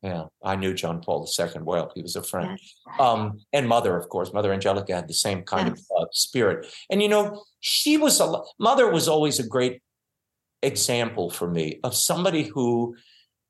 Yeah, 0.01 0.25
I 0.43 0.55
knew 0.55 0.73
John 0.73 1.01
Paul 1.01 1.27
II 1.39 1.61
well. 1.61 1.91
He 1.95 2.03
was 2.03 2.15
a 2.15 2.21
friend. 2.21 2.59
Yes. 2.59 2.99
Um, 2.99 3.39
and 3.53 3.67
Mother, 3.67 3.97
of 3.97 4.07
course, 4.09 4.33
Mother 4.33 4.53
Angelica 4.53 4.93
had 4.93 5.07
the 5.07 5.15
same 5.15 5.41
kind 5.41 5.69
yes. 5.69 5.87
of 5.89 6.03
uh, 6.03 6.05
spirit. 6.11 6.67
And 6.91 7.01
you 7.01 7.09
know, 7.09 7.43
she 7.59 7.97
was 7.97 8.19
a 8.19 8.41
Mother 8.59 8.91
was 8.91 9.07
always 9.07 9.39
a 9.39 9.47
great 9.47 9.81
example 10.61 11.29
for 11.29 11.49
me 11.49 11.79
of 11.83 11.95
somebody 11.95 12.43
who 12.43 12.95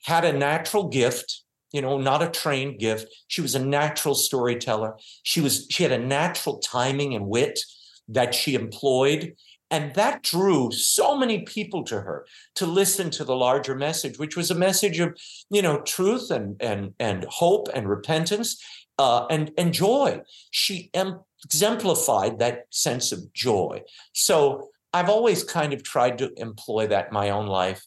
had 0.04 0.24
a 0.24 0.32
natural 0.32 0.88
gift. 0.88 1.44
You 1.72 1.82
know, 1.82 1.98
not 1.98 2.24
a 2.24 2.30
trained 2.30 2.80
gift. 2.80 3.08
She 3.28 3.42
was 3.42 3.56
a 3.56 3.66
natural 3.66 4.16
storyteller. 4.16 4.96
She 5.24 5.42
was 5.42 5.68
she 5.70 5.84
had 5.84 5.92
a 5.92 5.98
natural 5.98 6.60
timing 6.60 7.16
and 7.16 7.28
wit 7.28 7.60
that 8.08 8.34
she 8.36 8.54
employed 8.56 9.34
and 9.72 9.94
that 9.96 10.22
drew 10.22 10.72
so 10.72 11.18
many 11.18 11.42
people 11.42 11.84
to 11.86 12.02
her 12.02 12.26
to 12.56 12.66
listen 12.66 13.10
to 13.12 13.24
the 13.24 13.36
larger 13.36 13.76
message, 13.76 14.20
which 14.20 14.38
was 14.38 14.52
a 14.52 14.56
message 14.56 15.00
of, 15.00 15.18
you 15.50 15.62
know, 15.62 15.82
truth 15.82 16.30
and 16.32 16.62
and 16.62 16.94
and 17.00 17.26
hope 17.26 17.68
and 17.74 17.90
repentance 17.90 18.62
uh, 19.00 19.26
and 19.28 19.52
and 19.58 19.74
joy. 19.74 20.22
She 20.52 20.90
em- 20.94 21.22
exemplified 21.44 22.40
that 22.40 22.66
sense 22.70 23.12
of 23.12 23.34
joy. 23.34 23.82
So 24.14 24.70
I've 24.94 25.10
always 25.10 25.44
kind 25.44 25.74
of 25.74 25.84
tried 25.84 26.20
to 26.20 26.32
employ 26.38 26.88
that 26.88 27.08
in 27.08 27.14
my 27.14 27.32
own 27.32 27.48
life. 27.48 27.84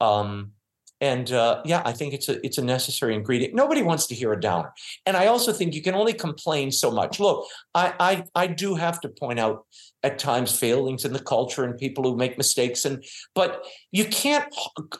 Um, 0.00 0.52
and 1.00 1.32
uh, 1.32 1.62
yeah, 1.64 1.82
I 1.84 1.92
think 1.92 2.12
it's 2.12 2.28
a 2.28 2.44
it's 2.44 2.58
a 2.58 2.64
necessary 2.64 3.14
ingredient. 3.14 3.54
Nobody 3.54 3.82
wants 3.82 4.06
to 4.08 4.14
hear 4.14 4.32
a 4.32 4.40
downer, 4.40 4.72
and 5.06 5.16
I 5.16 5.26
also 5.26 5.52
think 5.52 5.74
you 5.74 5.82
can 5.82 5.94
only 5.94 6.12
complain 6.12 6.70
so 6.70 6.90
much. 6.90 7.18
Look, 7.18 7.46
I 7.74 7.94
I, 7.98 8.24
I 8.34 8.46
do 8.46 8.74
have 8.74 9.00
to 9.00 9.08
point 9.08 9.40
out 9.40 9.64
at 10.02 10.18
times 10.18 10.58
failings 10.58 11.04
in 11.04 11.12
the 11.12 11.22
culture 11.22 11.64
and 11.64 11.78
people 11.78 12.04
who 12.04 12.16
make 12.16 12.36
mistakes, 12.36 12.84
and 12.84 13.04
but 13.34 13.64
you 13.92 14.04
can't 14.04 14.52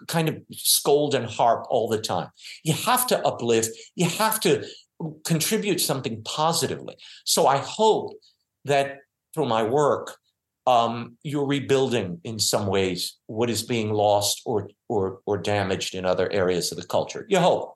kind 0.09 0.29
of 0.29 0.39
scold 0.53 1.15
and 1.15 1.27
harp 1.27 1.67
all 1.69 1.89
the 1.89 2.01
time. 2.01 2.29
You 2.65 2.75
have 2.75 3.07
to 3.09 3.27
uplift. 3.27 3.71
You 3.95 4.07
have 4.07 4.41
to 4.41 4.65
contribute 5.25 5.81
something 5.81 6.23
positively. 6.25 6.97
So 7.25 7.47
I 7.47 7.59
hope 7.59 8.13
that 8.65 8.99
through 9.35 9.47
my 9.47 9.63
work, 9.63 10.17
um, 10.67 11.17
you're 11.23 11.47
rebuilding 11.47 12.21
in 12.25 12.39
some 12.39 12.67
ways 12.67 13.17
what 13.27 13.51
is 13.51 13.63
being 13.63 13.93
lost 13.93 14.43
or 14.45 14.69
or 14.89 15.21
or 15.27 15.39
damaged 15.39 15.95
in 15.95 16.05
other 16.05 16.31
areas 16.31 16.73
of 16.73 16.79
the 16.79 16.87
culture. 16.87 17.27
You 17.29 17.39
hope. 17.39 17.75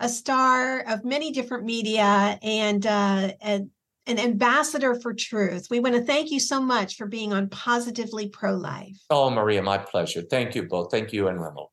a 0.00 0.08
star 0.08 0.80
of 0.80 1.04
many 1.04 1.30
different 1.30 1.66
media 1.66 2.38
and 2.42 2.86
uh, 2.86 3.32
an, 3.42 3.70
an 4.06 4.18
ambassador 4.18 4.94
for 4.94 5.12
truth. 5.12 5.66
We 5.68 5.80
want 5.80 5.94
to 5.94 6.02
thank 6.02 6.30
you 6.30 6.40
so 6.40 6.58
much 6.58 6.96
for 6.96 7.06
being 7.06 7.34
on 7.34 7.50
Positively 7.50 8.30
Pro 8.30 8.54
Life. 8.54 8.96
Oh, 9.10 9.28
Maria, 9.28 9.62
my 9.62 9.76
pleasure. 9.76 10.22
Thank 10.22 10.54
you 10.54 10.62
both. 10.62 10.90
Thank 10.90 11.12
you 11.12 11.28
and 11.28 11.38
Remel. 11.38 11.66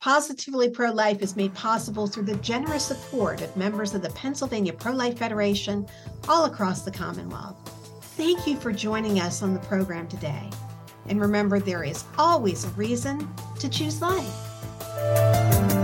Positively 0.00 0.70
Pro 0.70 0.92
Life 0.92 1.22
is 1.22 1.34
made 1.34 1.52
possible 1.54 2.06
through 2.06 2.22
the 2.22 2.36
generous 2.36 2.86
support 2.86 3.40
of 3.40 3.56
members 3.56 3.94
of 3.94 4.02
the 4.02 4.10
Pennsylvania 4.10 4.72
Pro 4.72 4.92
Life 4.92 5.18
Federation 5.18 5.88
all 6.28 6.44
across 6.44 6.82
the 6.82 6.90
Commonwealth. 6.90 7.56
Thank 8.16 8.46
you 8.46 8.56
for 8.56 8.72
joining 8.72 9.18
us 9.18 9.42
on 9.42 9.54
the 9.54 9.60
program 9.60 10.06
today. 10.06 10.50
And 11.06 11.20
remember, 11.20 11.58
there 11.58 11.82
is 11.82 12.04
always 12.16 12.64
a 12.64 12.68
reason 12.70 13.28
to 13.58 13.68
choose 13.68 14.00
life. 14.00 15.77